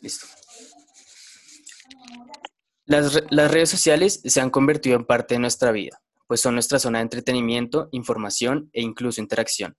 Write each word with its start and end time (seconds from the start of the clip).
Listo. 0.00 0.26
Las, 2.86 3.12
redes 3.50 3.68
sociales 3.68 4.22
se 4.24 4.40
han 4.40 4.50
convertido 4.50 4.96
en 4.96 5.04
parte 5.04 5.34
de 5.34 5.40
nuestra 5.40 5.72
vida, 5.72 6.00
pues 6.26 6.40
son 6.40 6.54
nuestra 6.54 6.78
zona 6.78 6.98
de 6.98 7.02
entretenimiento, 7.02 7.88
información 7.92 8.70
e 8.72 8.80
incluso 8.80 9.20
interacción. 9.20 9.76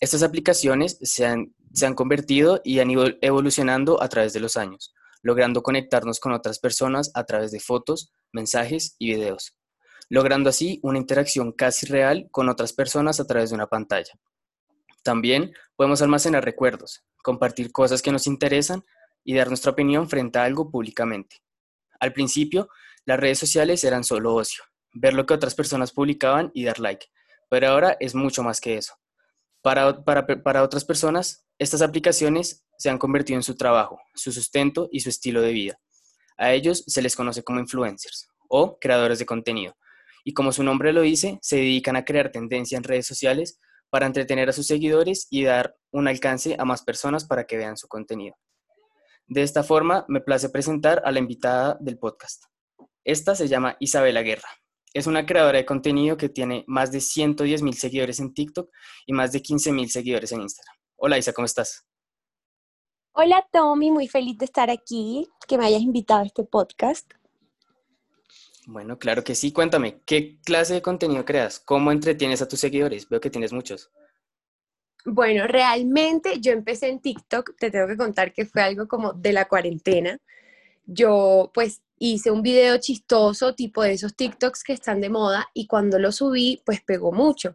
Estas 0.00 0.22
aplicaciones 0.22 0.98
se 1.02 1.26
han, 1.26 1.54
se 1.72 1.86
han 1.86 1.94
convertido 1.94 2.60
y 2.62 2.78
han 2.78 2.90
ido 2.92 3.06
evolucionando 3.22 4.00
a 4.00 4.08
través 4.08 4.32
de 4.32 4.40
los 4.40 4.56
años, 4.56 4.94
logrando 5.20 5.64
conectarnos 5.64 6.20
con 6.20 6.30
otras 6.32 6.60
personas 6.60 7.10
a 7.14 7.24
través 7.24 7.50
de 7.50 7.58
fotos, 7.58 8.12
mensajes 8.32 8.94
y 8.98 9.14
videos, 9.14 9.56
logrando 10.08 10.50
así 10.50 10.78
una 10.84 10.98
interacción 10.98 11.50
casi 11.50 11.86
real 11.86 12.28
con 12.30 12.48
otras 12.48 12.72
personas 12.72 13.18
a 13.18 13.26
través 13.26 13.50
de 13.50 13.56
una 13.56 13.66
pantalla. 13.66 14.12
También 15.02 15.52
podemos 15.74 16.02
almacenar 16.02 16.44
recuerdos, 16.44 17.02
compartir 17.22 17.72
cosas 17.72 18.00
que 18.00 18.12
nos 18.12 18.28
interesan 18.28 18.84
y 19.28 19.34
dar 19.34 19.48
nuestra 19.48 19.72
opinión 19.72 20.08
frente 20.08 20.38
a 20.38 20.44
algo 20.44 20.70
públicamente. 20.70 21.36
Al 22.00 22.14
principio, 22.14 22.70
las 23.04 23.20
redes 23.20 23.38
sociales 23.38 23.84
eran 23.84 24.02
solo 24.02 24.34
ocio, 24.34 24.64
ver 24.94 25.12
lo 25.12 25.26
que 25.26 25.34
otras 25.34 25.54
personas 25.54 25.92
publicaban 25.92 26.50
y 26.54 26.64
dar 26.64 26.80
like, 26.80 27.08
pero 27.50 27.68
ahora 27.68 27.94
es 28.00 28.14
mucho 28.14 28.42
más 28.42 28.58
que 28.58 28.78
eso. 28.78 28.94
Para, 29.60 30.02
para, 30.02 30.62
otras 30.62 30.86
personas, 30.86 31.46
estas 31.58 31.82
aplicaciones 31.82 32.64
se 32.78 32.88
han 32.88 32.96
convertido 32.96 33.38
en 33.38 33.42
su 33.42 33.54
trabajo, 33.54 34.00
su 34.14 34.32
sustento 34.32 34.88
y 34.90 35.00
su 35.00 35.10
estilo 35.10 35.42
de 35.42 35.52
vida. 35.52 35.78
A 36.38 36.54
ellos 36.54 36.82
se 36.86 37.02
les 37.02 37.14
conoce 37.14 37.42
como 37.42 37.60
influencers 37.60 38.30
o 38.48 38.78
creadores 38.78 39.18
de 39.18 39.26
contenido. 39.26 39.76
Y 40.24 40.32
como 40.32 40.52
su 40.52 40.62
nombre 40.62 40.94
lo 40.94 41.02
dice, 41.02 41.38
se 41.42 41.56
dedican 41.56 41.96
a 41.96 42.06
crear 42.06 42.32
tendencia 42.32 42.78
en 42.78 42.84
redes 42.84 43.06
sociales 43.06 43.60
para 43.90 44.06
entretener 44.06 44.48
a 44.48 44.54
sus 44.54 44.66
seguidores 44.66 45.26
y 45.28 45.44
dar 45.44 45.76
un 45.90 46.08
alcance 46.08 46.56
a 46.58 46.64
más 46.64 46.82
personas 46.82 47.26
para 47.26 47.44
que 47.44 47.58
vean 47.58 47.76
su 47.76 47.88
contenido. 47.88 48.34
De 49.28 49.42
esta 49.42 49.62
forma, 49.62 50.06
me 50.08 50.22
place 50.22 50.48
presentar 50.48 51.02
a 51.04 51.12
la 51.12 51.18
invitada 51.18 51.76
del 51.80 51.98
podcast. 51.98 52.44
Esta 53.04 53.34
se 53.34 53.46
llama 53.46 53.76
Isabela 53.78 54.22
Guerra. 54.22 54.48
Es 54.94 55.06
una 55.06 55.26
creadora 55.26 55.58
de 55.58 55.66
contenido 55.66 56.16
que 56.16 56.30
tiene 56.30 56.64
más 56.66 56.90
de 56.92 57.02
110 57.02 57.60
mil 57.60 57.74
seguidores 57.74 58.20
en 58.20 58.32
TikTok 58.32 58.70
y 59.04 59.12
más 59.12 59.32
de 59.32 59.42
15 59.42 59.70
mil 59.72 59.90
seguidores 59.90 60.32
en 60.32 60.40
Instagram. 60.40 60.74
Hola 60.96 61.18
Isa, 61.18 61.34
¿cómo 61.34 61.44
estás? 61.44 61.86
Hola 63.12 63.46
Tommy, 63.52 63.90
muy 63.90 64.08
feliz 64.08 64.38
de 64.38 64.46
estar 64.46 64.70
aquí, 64.70 65.28
que 65.46 65.58
me 65.58 65.66
hayas 65.66 65.82
invitado 65.82 66.22
a 66.22 66.26
este 66.26 66.44
podcast. 66.44 67.12
Bueno, 68.66 68.98
claro 68.98 69.24
que 69.24 69.34
sí. 69.34 69.52
Cuéntame, 69.52 70.00
¿qué 70.06 70.40
clase 70.40 70.72
de 70.72 70.82
contenido 70.82 71.26
creas? 71.26 71.60
¿Cómo 71.60 71.92
entretienes 71.92 72.40
a 72.40 72.48
tus 72.48 72.60
seguidores? 72.60 73.06
Veo 73.10 73.20
que 73.20 73.28
tienes 73.28 73.52
muchos. 73.52 73.90
Bueno, 75.10 75.46
realmente 75.46 76.38
yo 76.38 76.52
empecé 76.52 76.88
en 76.88 77.00
TikTok, 77.00 77.56
te 77.58 77.70
tengo 77.70 77.86
que 77.86 77.96
contar 77.96 78.34
que 78.34 78.44
fue 78.44 78.60
algo 78.60 78.86
como 78.86 79.14
de 79.14 79.32
la 79.32 79.48
cuarentena. 79.48 80.20
Yo 80.84 81.50
pues 81.54 81.80
hice 81.98 82.30
un 82.30 82.42
video 82.42 82.76
chistoso, 82.78 83.54
tipo 83.54 83.82
de 83.82 83.92
esos 83.94 84.14
TikToks 84.14 84.62
que 84.62 84.74
están 84.74 85.00
de 85.00 85.08
moda, 85.08 85.46
y 85.54 85.66
cuando 85.66 85.98
lo 85.98 86.12
subí, 86.12 86.62
pues 86.66 86.82
pegó 86.82 87.10
mucho. 87.10 87.54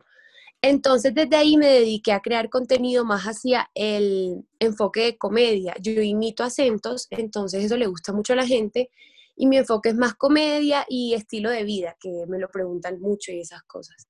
Entonces 0.64 1.14
desde 1.14 1.36
ahí 1.36 1.58
me 1.58 1.68
dediqué 1.68 2.12
a 2.14 2.22
crear 2.22 2.50
contenido 2.50 3.06
más 3.06 3.24
hacia 3.26 3.70
el 3.76 4.46
enfoque 4.60 5.02
de 5.02 5.18
comedia. 5.20 5.76
Yo 5.80 6.02
imito 6.02 6.44
acentos, 6.44 7.08
entonces 7.12 7.64
eso 7.64 7.78
le 7.78 7.86
gusta 7.86 8.14
mucho 8.14 8.34
a 8.34 8.38
la 8.38 8.48
gente, 8.48 8.90
y 9.36 9.46
mi 9.46 9.58
enfoque 9.58 9.90
es 9.90 9.96
más 9.96 10.16
comedia 10.16 10.86
y 10.90 11.14
estilo 11.14 11.52
de 11.52 11.64
vida, 11.64 11.98
que 12.00 12.26
me 12.28 12.40
lo 12.40 12.50
preguntan 12.50 13.00
mucho 13.00 13.32
y 13.32 13.42
esas 13.42 13.62
cosas. 13.64 14.08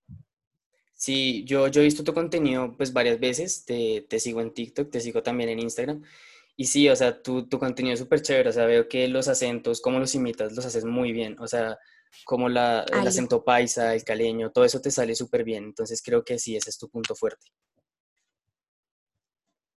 Sí, 1.03 1.43
yo, 1.45 1.67
yo 1.67 1.81
he 1.81 1.83
visto 1.83 2.05
tu 2.05 2.13
contenido 2.13 2.77
pues 2.77 2.93
varias 2.93 3.19
veces, 3.19 3.65
te, 3.65 4.05
te 4.09 4.21
sigo 4.21 4.39
en 4.39 4.53
TikTok, 4.53 4.89
te 4.89 5.01
sigo 5.01 5.21
también 5.21 5.49
en 5.49 5.59
Instagram. 5.59 6.01
Y 6.55 6.65
sí, 6.67 6.87
o 6.87 6.95
sea, 6.95 7.21
tu, 7.21 7.45
tu 7.49 7.59
contenido 7.59 7.93
es 7.93 7.99
súper 7.99 8.21
chévere, 8.21 8.49
o 8.49 8.53
sea, 8.53 8.65
veo 8.65 8.87
que 8.87 9.09
los 9.09 9.27
acentos, 9.27 9.81
cómo 9.81 9.99
los 9.99 10.15
imitas, 10.15 10.53
los 10.53 10.65
haces 10.65 10.85
muy 10.85 11.11
bien, 11.11 11.35
o 11.41 11.47
sea, 11.47 11.77
como 12.23 12.47
la, 12.47 12.85
el 12.89 13.05
acento 13.05 13.43
paisa, 13.43 13.93
el 13.93 14.05
caleño, 14.05 14.51
todo 14.51 14.63
eso 14.63 14.79
te 14.79 14.91
sale 14.91 15.13
súper 15.15 15.43
bien, 15.43 15.65
entonces 15.65 16.01
creo 16.01 16.23
que 16.23 16.39
sí, 16.39 16.55
ese 16.55 16.69
es 16.69 16.77
tu 16.77 16.89
punto 16.89 17.15
fuerte. 17.15 17.47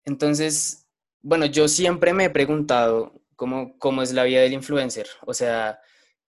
Entonces, 0.04 0.86
bueno, 1.22 1.46
yo 1.46 1.66
siempre 1.66 2.12
me 2.14 2.26
he 2.26 2.30
preguntado 2.30 3.20
cómo, 3.34 3.76
cómo 3.80 4.02
es 4.02 4.12
la 4.12 4.22
vida 4.22 4.42
del 4.42 4.52
influencer, 4.52 5.08
o 5.26 5.34
sea, 5.34 5.80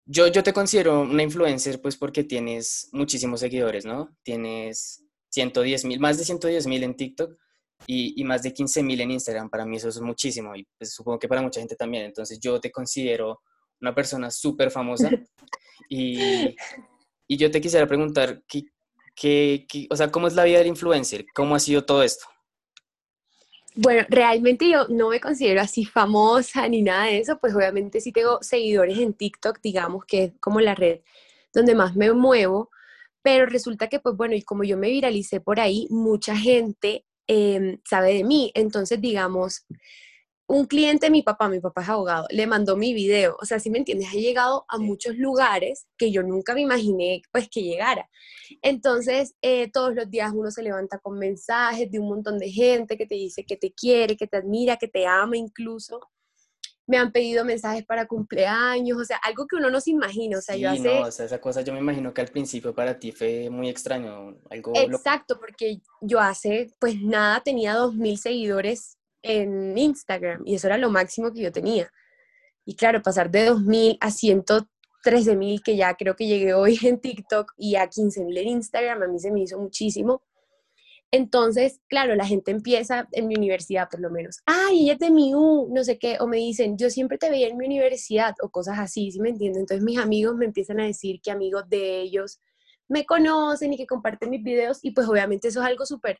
yo, 0.08 0.28
yo 0.28 0.42
te 0.42 0.54
considero 0.54 1.02
una 1.02 1.22
influencer 1.22 1.82
pues 1.82 1.98
porque 1.98 2.24
tienes 2.24 2.90
muchísimos 2.94 3.42
seguidores, 3.42 3.86
¿no? 3.86 4.16
Tienes 4.24 5.04
110 5.32 5.86
mil, 5.86 6.00
más 6.00 6.18
de 6.18 6.24
110 6.24 6.66
mil 6.68 6.84
en 6.84 6.96
TikTok 6.96 7.38
y, 7.86 8.20
y, 8.20 8.24
más 8.24 8.42
de 8.42 8.54
15 8.54 8.84
mil 8.84 9.02
en 9.02 9.12
Instagram. 9.12 9.50
Para 9.50 9.66
mí 9.66 9.76
eso 9.76 9.90
es 9.90 10.00
muchísimo 10.00 10.56
y 10.56 10.66
pues, 10.78 10.94
supongo 10.94 11.20
que 11.20 11.28
para 11.28 11.42
mucha 11.42 11.60
gente 11.60 11.76
también. 11.76 12.06
Entonces 12.06 12.40
yo 12.40 12.60
te 12.60 12.72
considero 12.72 13.42
una 13.82 13.94
persona 13.94 14.32
súper 14.32 14.72
famosa 14.72 15.10
y, 15.90 16.56
y, 17.28 17.38
yo 17.38 17.52
te 17.52 17.60
quisiera 17.60 17.86
preguntar, 17.86 18.42
¿qué, 18.48 18.64
qué, 19.14 19.66
qué, 19.68 19.88
o 19.90 19.96
sea, 19.96 20.10
¿cómo 20.10 20.28
es 20.28 20.36
la 20.36 20.46
vida 20.46 20.60
del 20.60 20.68
influencer? 20.68 21.26
¿Cómo 21.36 21.54
ha 21.54 21.60
sido 21.60 21.86
todo 21.86 22.02
esto? 22.02 22.26
Bueno, 23.80 24.08
realmente 24.10 24.68
yo 24.68 24.88
no 24.90 25.10
me 25.10 25.20
considero 25.20 25.62
así 25.62 25.86
famosa 25.86 26.68
ni 26.68 26.82
nada 26.82 27.06
de 27.06 27.20
eso, 27.20 27.38
pues 27.40 27.54
obviamente 27.54 28.02
sí 28.02 28.12
tengo 28.12 28.40
seguidores 28.42 28.98
en 28.98 29.14
TikTok, 29.14 29.60
digamos 29.62 30.04
que 30.06 30.24
es 30.24 30.34
como 30.40 30.60
la 30.62 30.74
red 30.74 31.02
donde 31.54 31.76
más 31.76 31.96
me 31.96 32.12
muevo, 32.12 32.72
pero 33.22 33.46
resulta 33.46 33.88
que 33.88 34.00
pues 34.00 34.16
bueno, 34.18 34.34
y 34.34 34.42
como 34.42 34.64
yo 34.64 34.78
me 34.78 34.90
viralicé 34.90 35.42
por 35.42 35.60
ahí, 35.60 35.88
mucha 35.92 36.36
gente 36.36 37.06
em, 37.28 37.80
sabe 37.86 38.16
de 38.16 38.24
mí, 38.24 38.52
entonces 38.56 39.00
digamos, 39.00 39.66
un 40.48 40.66
cliente, 40.66 41.10
mi 41.10 41.24
papá, 41.24 41.50
mi 41.50 41.60
papá 41.60 41.82
es 41.82 41.90
abogado, 41.90 42.26
le 42.30 42.48
mandó 42.48 42.78
mi 42.78 42.94
video, 42.94 43.36
o 43.42 43.46
sea, 43.46 43.60
si 43.60 43.70
me 43.70 43.80
entiendes, 43.80 44.08
ha 44.10 44.14
llegado 44.14 44.66
a 44.70 44.78
muchos 44.78 45.18
lugares 45.18 45.88
que 45.98 46.10
yo 46.10 46.24
nunca 46.24 46.54
me 46.54 46.62
imaginé 46.62 47.22
pues 47.32 47.50
que 47.50 47.64
llegara. 47.64 48.10
Entonces, 48.62 49.36
eh, 49.42 49.70
todos 49.70 49.94
los 49.94 50.10
días 50.10 50.32
uno 50.34 50.50
se 50.50 50.64
levanta 50.64 51.00
con 51.00 51.20
mensajes 51.20 51.92
de 51.92 52.00
un 52.00 52.08
montón 52.08 52.40
de 52.40 52.50
gente 52.50 52.98
que 52.98 53.06
te 53.06 53.16
dice 53.16 53.46
que 53.46 53.58
te 53.58 53.74
quiere, 53.74 54.16
que 54.16 54.28
te 54.28 54.38
admira, 54.38 54.78
que 54.78 54.88
te 54.88 55.06
ama 55.06 55.36
incluso. 55.36 56.00
Me 56.90 56.98
han 56.98 57.12
pedido 57.12 57.44
mensajes 57.44 57.86
para 57.86 58.08
cumpleaños, 58.08 58.98
o 58.98 59.04
sea, 59.04 59.18
algo 59.18 59.46
que 59.48 59.58
uno 59.58 59.70
no 59.70 59.82
se 59.82 59.92
imagina, 59.92 60.38
o 60.38 60.42
sea, 60.42 60.56
yo 60.56 60.70
hace... 60.70 61.02
no, 61.02 61.08
o 61.08 61.12
sea, 61.12 61.26
esa 61.26 61.42
cosa 61.42 61.60
yo 61.60 61.74
me 61.74 61.80
imagino 61.80 62.14
que 62.14 62.22
al 62.22 62.30
principio 62.30 62.74
para 62.74 62.98
ti 62.98 63.12
fue 63.12 63.50
muy 63.50 63.68
extraño, 63.68 64.38
algo... 64.50 64.72
Exacto, 64.74 65.38
porque 65.38 65.82
yo 66.00 66.22
hace, 66.22 66.72
pues 66.80 66.96
nada, 67.02 67.42
tenía 67.42 67.74
dos 67.74 67.94
mil 67.94 68.18
seguidores 68.18 68.97
en 69.28 69.78
Instagram 69.78 70.44
y 70.46 70.56
eso 70.56 70.68
era 70.68 70.78
lo 70.78 70.90
máximo 70.90 71.32
que 71.32 71.42
yo 71.42 71.52
tenía. 71.52 71.92
Y 72.66 72.76
claro, 72.76 73.02
pasar 73.02 73.32
de 73.32 73.52
2.000 73.52 73.98
a 74.02 74.10
113.000 74.10 75.62
que 75.64 75.78
ya 75.78 75.94
creo 75.96 76.16
que 76.16 76.28
llegué 76.28 76.54
hoy 76.54 76.78
en 76.84 77.00
TikTok 77.00 77.54
y 77.58 77.76
a 77.76 77.90
15.000 77.90 78.38
en 78.38 78.48
Instagram, 78.48 79.04
a 79.04 79.08
mí 79.08 79.20
se 79.20 79.32
me 79.32 79.42
hizo 79.42 79.58
muchísimo. 79.58 80.22
Entonces, 81.10 81.80
claro, 81.88 82.16
la 82.16 82.26
gente 82.26 82.52
empieza 82.52 83.08
en 83.14 83.28
mi 83.28 83.36
universidad 83.36 83.88
por 83.90 84.02
lo 84.02 84.10
menos, 84.10 84.42
ay, 84.46 84.84
ella 84.84 84.94
es 84.94 85.00
de 85.00 85.10
mi 85.10 85.34
U, 85.34 85.70
no 85.72 85.84
sé 85.86 85.98
qué, 85.98 86.18
o 86.20 86.28
me 86.28 86.36
dicen, 86.38 86.78
yo 86.78 86.90
siempre 86.90 87.18
te 87.18 87.30
veía 87.30 87.48
en 87.48 87.56
mi 87.56 87.66
universidad, 87.66 88.36
o 88.42 88.50
cosas 88.50 88.78
así, 88.80 89.10
¿sí 89.12 89.22
me 89.22 89.30
entienden? 89.30 89.62
Entonces 89.62 89.84
mis 89.86 89.98
amigos 89.98 90.36
me 90.36 90.46
empiezan 90.46 90.82
a 90.82 90.86
decir 90.86 91.22
que 91.22 91.32
amigos 91.32 91.64
de 91.70 92.02
ellos 92.02 92.42
me 92.90 93.06
conocen 93.06 93.72
y 93.72 93.78
que 93.78 93.88
comparten 93.88 94.30
mis 94.30 94.44
videos, 94.44 94.80
y 94.84 94.92
pues 94.92 95.08
obviamente 95.08 95.48
eso 95.48 95.62
es 95.62 95.68
algo 95.68 95.86
súper, 95.86 96.20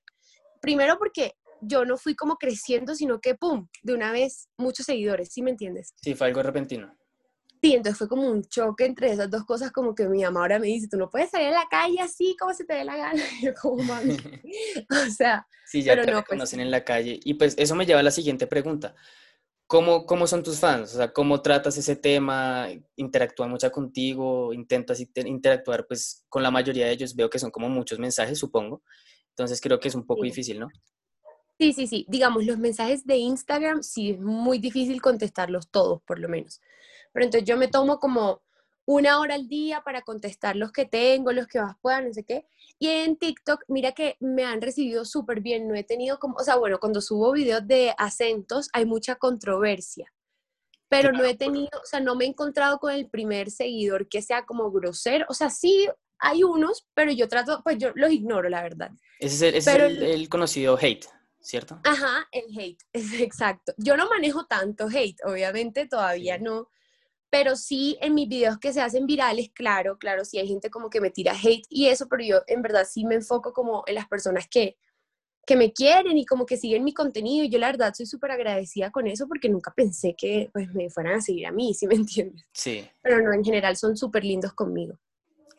primero 0.62 0.98
porque 0.98 1.34
yo 1.62 1.86
no 1.86 1.98
fui 1.98 2.16
como 2.16 2.38
creciendo, 2.38 2.96
sino 2.96 3.20
que, 3.20 3.36
¡pum!, 3.36 3.68
de 3.84 3.94
una 3.94 4.12
vez 4.12 4.50
muchos 4.58 4.86
seguidores, 4.86 5.30
¿sí 5.32 5.42
me 5.42 5.52
entiendes? 5.52 5.94
Sí, 6.02 6.16
fue 6.16 6.28
algo 6.28 6.44
repentino. 6.44 6.96
Sí, 7.62 7.74
entonces 7.74 7.98
fue 7.98 8.08
como 8.08 8.30
un 8.30 8.44
choque 8.44 8.86
entre 8.86 9.12
esas 9.12 9.30
dos 9.32 9.44
cosas, 9.46 9.72
como 9.72 9.96
que 9.96 10.08
mi 10.08 10.24
mamá 10.24 10.42
ahora 10.42 10.60
me 10.60 10.68
dice, 10.68 10.88
tú 10.88 10.98
no 10.98 11.10
puedes 11.10 11.32
salir 11.32 11.48
a 11.48 11.52
la 11.52 11.68
calle 11.70 12.00
así 12.00 12.36
como 12.40 12.54
se 12.54 12.66
te 12.66 12.76
dé 12.76 12.84
la 12.84 12.96
gana. 12.96 13.22
Y 13.40 13.46
yo 13.46 13.54
como, 13.60 13.84
mami, 13.84 14.16
o 14.90 15.12
sea, 15.12 15.48
sí, 15.66 15.82
ya 15.82 16.00
te 16.00 16.12
no, 16.12 16.18
pues 16.20 16.28
conocen 16.28 16.60
en 16.60 16.72
la 16.72 16.84
calle. 16.84 17.20
Y 17.24 17.34
pues 17.34 17.56
eso 17.58 17.76
me 17.76 17.86
lleva 17.86 18.02
a 18.02 18.04
la 18.04 18.12
siguiente 18.12 18.48
pregunta. 18.48 18.96
¿Cómo, 19.66 20.06
¿Cómo 20.06 20.28
son 20.28 20.44
tus 20.44 20.60
fans? 20.60 20.94
O 20.94 20.98
sea, 20.98 21.12
¿cómo 21.12 21.42
tratas 21.42 21.78
ese 21.78 21.98
tema? 21.98 22.70
¿Interactúan 22.96 23.50
mucho 23.50 23.70
contigo? 23.70 24.54
¿Intentas 24.54 25.02
interactuar 25.02 25.86
pues 25.88 26.26
con 26.30 26.42
la 26.42 26.52
mayoría 26.52 26.86
de 26.86 26.94
ellos? 26.94 27.16
Veo 27.16 27.30
que 27.30 27.40
son 27.40 27.52
como 27.52 27.68
muchos 27.68 28.00
mensajes, 28.00 28.40
supongo. 28.40 28.82
Entonces 29.32 29.60
creo 29.60 29.78
que 29.80 29.90
es 29.90 29.96
un 29.96 30.06
poco 30.06 30.24
difícil, 30.24 30.60
¿no? 30.60 30.70
Sí, 31.60 31.74
sí, 31.74 31.88
sí. 31.88 32.06
Digamos, 32.08 32.46
los 32.46 32.58
mensajes 32.58 33.06
de 33.06 33.18
Instagram 33.18 33.82
sí 33.82 34.12
es 34.12 34.20
muy 34.20 34.60
difícil 34.60 35.02
contestarlos 35.02 35.70
todos, 35.70 36.02
por 36.04 36.20
lo 36.20 36.30
menos. 36.30 36.62
Pero 37.14 37.26
entonces 37.26 37.48
yo 37.48 37.58
me 37.58 37.68
tomo 37.68 38.00
como 38.00 38.42
una 38.86 39.20
hora 39.20 39.36
al 39.36 39.48
día 39.48 39.82
para 39.82 40.02
contestar 40.04 40.56
los 40.56 40.72
que 40.72 40.86
tengo, 40.86 41.34
los 41.34 41.48
que 41.48 41.60
más 41.60 41.76
puedan, 41.82 42.08
no 42.08 42.14
sé 42.14 42.24
qué. 42.24 42.46
Y 42.80 42.88
en 42.88 43.18
TikTok, 43.18 43.64
mira 43.68 43.92
que 43.92 44.16
me 44.20 44.46
han 44.46 44.62
recibido 44.62 45.04
súper 45.04 45.42
bien. 45.42 45.68
No 45.68 45.76
he 45.76 45.84
tenido 45.84 46.20
como, 46.20 46.36
o 46.38 46.44
sea, 46.44 46.56
bueno, 46.58 46.80
cuando 46.80 47.02
subo 47.02 47.32
videos 47.32 47.68
de 47.68 47.94
acentos 47.98 48.70
hay 48.72 48.86
mucha 48.86 49.16
controversia. 49.16 50.14
Pero 50.90 51.12
no 51.12 51.26
he 51.26 51.36
tenido, 51.36 51.70
o 51.84 51.86
sea, 51.86 52.00
no 52.00 52.16
me 52.16 52.24
he 52.24 52.28
encontrado 52.30 52.80
con 52.80 52.94
el 52.94 53.10
primer 53.10 53.52
seguidor 53.52 54.08
que 54.08 54.22
sea 54.22 54.46
como 54.46 54.72
grosero. 54.72 55.26
O 55.28 55.34
sea, 55.34 55.50
sí 55.50 55.90
hay 56.20 56.44
unos, 56.44 56.88
pero 56.94 57.12
yo 57.12 57.28
trato, 57.28 57.62
pues 57.64 57.78
yo 57.78 57.92
los 57.96 58.12
ignoro, 58.12 58.48
la 58.48 58.62
verdad. 58.62 58.92
Ese 59.20 59.58
es 59.58 59.68
el, 59.68 60.02
es 60.04 60.16
el 60.16 60.30
conocido 60.30 60.78
hate. 60.80 61.06
¿Cierto? 61.48 61.80
Ajá, 61.84 62.28
el 62.32 62.58
hate, 62.58 62.84
es 62.94 63.14
exacto. 63.14 63.74
Yo 63.78 63.96
no 63.98 64.10
manejo 64.10 64.46
tanto 64.46 64.88
hate, 64.88 65.20
obviamente 65.24 65.88
todavía 65.88 66.38
no, 66.38 66.70
pero 67.30 67.56
sí 67.56 67.98
en 68.02 68.14
mis 68.14 68.28
videos 68.28 68.58
que 68.58 68.74
se 68.74 68.82
hacen 68.82 69.06
virales, 69.06 69.50
claro, 69.54 69.98
claro, 69.98 70.26
sí 70.26 70.38
hay 70.38 70.48
gente 70.48 70.70
como 70.70 70.90
que 70.90 71.02
me 71.02 71.10
tira 71.10 71.34
hate 71.34 71.66
y 71.70 71.88
eso, 71.88 72.08
pero 72.10 72.24
yo 72.24 72.42
en 72.48 72.62
verdad 72.62 72.86
sí 72.90 73.06
me 73.06 73.16
enfoco 73.16 73.54
como 73.54 73.84
en 73.88 73.96
las 73.96 74.08
personas 74.08 74.48
que, 74.50 74.78
que 75.46 75.56
me 75.56 75.72
quieren 75.72 76.18
y 76.18 76.26
como 76.26 76.46
que 76.46 76.58
siguen 76.58 76.84
mi 76.84 76.94
contenido 76.94 77.46
y 77.46 77.50
yo 77.50 77.60
la 77.60 77.68
verdad 77.68 77.94
soy 77.96 78.06
súper 78.06 78.32
agradecida 78.32 78.92
con 78.92 79.08
eso 79.08 79.28
porque 79.28 79.50
nunca 79.50 79.74
pensé 79.76 80.16
que 80.18 80.50
pues 80.52 80.74
me 80.74 80.90
fueran 80.90 81.16
a 81.16 81.22
seguir 81.22 81.48
a 81.48 81.52
mí, 81.52 81.74
¿sí 81.74 81.88
me 81.88 81.96
entiendes? 81.96 82.44
Sí. 82.52 82.88
Pero 83.02 83.22
no, 83.22 83.34
en 83.34 83.44
general 83.44 83.78
son 83.78 83.96
súper 83.96 84.24
lindos 84.24 84.54
conmigo. 84.54 85.00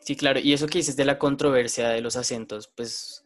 Sí, 0.01 0.15
claro. 0.15 0.39
Y 0.39 0.53
eso 0.53 0.67
que 0.67 0.77
dices 0.77 0.95
de 0.95 1.05
la 1.05 1.19
controversia 1.19 1.89
de 1.89 2.01
los 2.01 2.15
acentos, 2.15 2.71
pues 2.73 3.25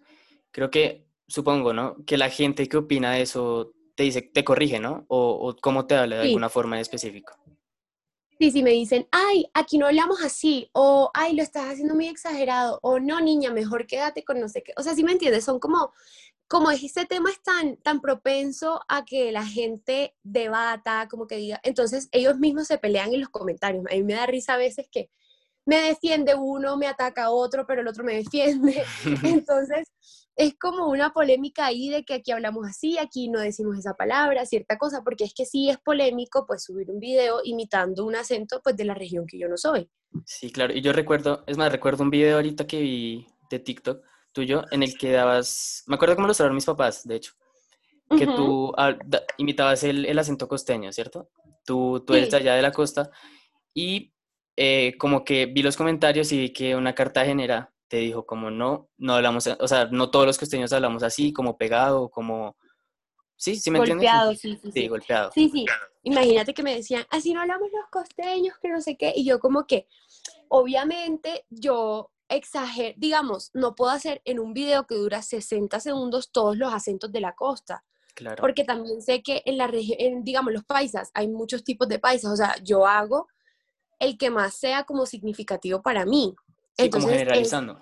creo 0.51 0.71
que, 0.71 1.05
supongo, 1.27 1.73
¿no? 1.73 1.95
Que 2.05 2.17
la 2.17 2.29
gente 2.29 2.67
que 2.67 2.77
opina 2.77 3.13
de 3.13 3.21
eso 3.21 3.73
te 3.95 4.03
dice, 4.03 4.21
te 4.21 4.43
corrige, 4.43 4.79
¿no? 4.79 5.05
O, 5.07 5.49
o 5.49 5.55
cómo 5.57 5.85
te 5.85 5.95
habla 5.95 6.17
de 6.17 6.21
alguna 6.23 6.49
forma 6.49 6.75
en 6.75 6.81
específico. 6.81 7.33
Sí, 8.39 8.51
sí, 8.51 8.63
me 8.63 8.71
dicen, 8.71 9.07
ay, 9.11 9.45
aquí 9.53 9.77
no 9.77 9.85
hablamos 9.85 10.21
así, 10.23 10.69
o 10.73 11.11
ay, 11.13 11.35
lo 11.35 11.43
estás 11.43 11.71
haciendo 11.71 11.95
muy 11.95 12.07
exagerado, 12.07 12.79
o 12.81 12.99
no, 12.99 13.21
niña, 13.21 13.51
mejor 13.51 13.87
quédate 13.87 14.25
con 14.25 14.39
no 14.39 14.49
sé 14.49 14.63
qué. 14.63 14.73
O 14.75 14.83
sea, 14.83 14.95
sí 14.95 15.03
me 15.03 15.11
entiendes, 15.11 15.45
son 15.45 15.59
como, 15.59 15.93
como 16.47 16.71
este 16.71 17.05
tema 17.05 17.29
es 17.29 17.41
tan, 17.41 17.77
tan 17.77 18.01
propenso 18.01 18.81
a 18.87 19.05
que 19.05 19.31
la 19.31 19.45
gente 19.45 20.15
debata, 20.23 21.07
como 21.09 21.27
que 21.27 21.37
diga, 21.37 21.59
entonces 21.63 22.09
ellos 22.11 22.37
mismos 22.37 22.67
se 22.67 22.77
pelean 22.77 23.13
en 23.13 23.21
los 23.21 23.29
comentarios. 23.29 23.85
A 23.89 23.93
mí 23.95 24.03
me 24.03 24.15
da 24.15 24.25
risa 24.25 24.55
a 24.55 24.57
veces 24.57 24.87
que 24.91 25.09
me 25.65 25.77
defiende 25.77 26.35
uno, 26.35 26.75
me 26.75 26.87
ataca 26.87 27.29
otro, 27.29 27.65
pero 27.65 27.81
el 27.81 27.87
otro 27.87 28.03
me 28.03 28.15
defiende. 28.15 28.83
Entonces, 29.23 29.87
es 30.35 30.55
como 30.57 30.87
una 30.87 31.11
polémica 31.13 31.65
ahí 31.65 31.89
de 31.89 32.03
que 32.03 32.15
aquí 32.15 32.31
hablamos 32.31 32.67
así, 32.67 32.97
aquí 32.97 33.29
no 33.29 33.39
decimos 33.39 33.77
esa 33.77 33.93
palabra, 33.93 34.45
cierta 34.45 34.77
cosa, 34.77 35.01
porque 35.03 35.25
es 35.25 35.33
que 35.33 35.45
sí 35.45 35.69
es 35.69 35.77
polémico, 35.77 36.45
pues 36.47 36.63
subir 36.63 36.89
un 36.89 36.99
video 36.99 37.41
imitando 37.43 38.05
un 38.05 38.15
acento, 38.15 38.61
pues 38.63 38.75
de 38.75 38.85
la 38.85 38.95
región 38.95 39.25
que 39.27 39.37
yo 39.37 39.47
no 39.47 39.57
soy. 39.57 39.89
Sí, 40.25 40.51
claro, 40.51 40.73
y 40.73 40.81
yo 40.81 40.93
recuerdo, 40.93 41.43
es 41.47 41.57
más, 41.57 41.71
recuerdo 41.71 42.03
un 42.03 42.09
video 42.09 42.37
ahorita 42.37 42.65
que 42.65 42.81
vi 42.81 43.27
de 43.49 43.59
TikTok 43.59 44.03
tuyo 44.31 44.63
en 44.71 44.81
el 44.81 44.97
que 44.97 45.11
dabas, 45.11 45.83
me 45.87 45.95
acuerdo 45.95 46.15
cómo 46.15 46.27
lo 46.27 46.33
sabían 46.33 46.55
mis 46.55 46.65
papás, 46.65 47.07
de 47.07 47.15
hecho, 47.15 47.33
que 48.17 48.25
tú 48.27 48.73
imitabas 49.37 49.83
el, 49.83 50.05
el, 50.05 50.19
acento 50.19 50.47
costeño, 50.47 50.91
¿cierto? 50.91 51.29
Tú, 51.65 52.03
tú 52.05 52.13
eres 52.13 52.33
allá 52.33 52.53
de 52.55 52.61
la 52.61 52.71
costa 52.71 53.09
y 53.73 54.13
eh, 54.55 54.95
como 54.99 55.23
que 55.23 55.47
vi 55.47 55.63
los 55.63 55.77
comentarios 55.77 56.31
y 56.31 56.37
vi 56.37 56.53
que 56.53 56.75
una 56.75 56.93
cartagenera 56.93 57.72
te 57.87 57.97
dijo 57.97 58.25
como 58.25 58.49
no, 58.49 58.89
no 58.97 59.15
hablamos, 59.15 59.47
o 59.47 59.67
sea, 59.67 59.85
no 59.85 60.09
todos 60.09 60.25
los 60.25 60.37
costeños 60.37 60.73
hablamos 60.73 61.03
así, 61.03 61.31
como 61.33 61.57
pegado, 61.57 62.09
como... 62.09 62.55
Sí, 63.35 63.55
sí 63.55 63.71
me 63.71 63.79
golpeado, 63.79 64.31
entiendes. 64.31 64.61
Sí, 64.61 64.71
sí, 64.71 64.81
sí, 64.81 64.87
golpeado. 64.87 65.31
Sí, 65.33 65.49
sí. 65.49 65.65
Imagínate 66.03 66.53
que 66.53 66.63
me 66.63 66.75
decían, 66.75 67.05
así 67.09 67.33
no 67.33 67.41
hablamos 67.41 67.69
los 67.71 67.89
costeños, 67.91 68.57
que 68.61 68.69
no 68.69 68.79
sé 68.81 68.95
qué, 68.95 69.13
y 69.15 69.25
yo 69.25 69.39
como 69.39 69.67
que, 69.67 69.87
obviamente, 70.49 71.45
yo 71.49 72.11
exagero, 72.29 72.95
digamos, 72.97 73.51
no 73.53 73.75
puedo 73.75 73.91
hacer 73.91 74.21
en 74.25 74.39
un 74.39 74.53
video 74.53 74.87
que 74.87 74.95
dura 74.95 75.21
60 75.21 75.79
segundos 75.79 76.31
todos 76.31 76.57
los 76.57 76.73
acentos 76.73 77.11
de 77.11 77.21
la 77.21 77.35
costa. 77.35 77.83
Claro. 78.15 78.41
Porque 78.41 78.63
también 78.63 79.01
sé 79.01 79.23
que 79.23 79.41
en 79.45 79.57
la 79.57 79.67
región, 79.67 80.23
digamos, 80.23 80.53
los 80.53 80.63
paisas, 80.63 81.09
hay 81.13 81.27
muchos 81.27 81.63
tipos 81.63 81.87
de 81.87 81.99
paisas, 81.99 82.31
o 82.31 82.35
sea, 82.35 82.55
yo 82.63 82.85
hago 82.85 83.27
el 83.99 84.17
que 84.17 84.29
más 84.29 84.55
sea 84.55 84.83
como 84.83 85.05
significativo 85.05 85.81
para 85.81 86.05
mí. 86.05 86.35
Sí, 86.77 86.89
como 86.89 87.07
generalizando. 87.07 87.79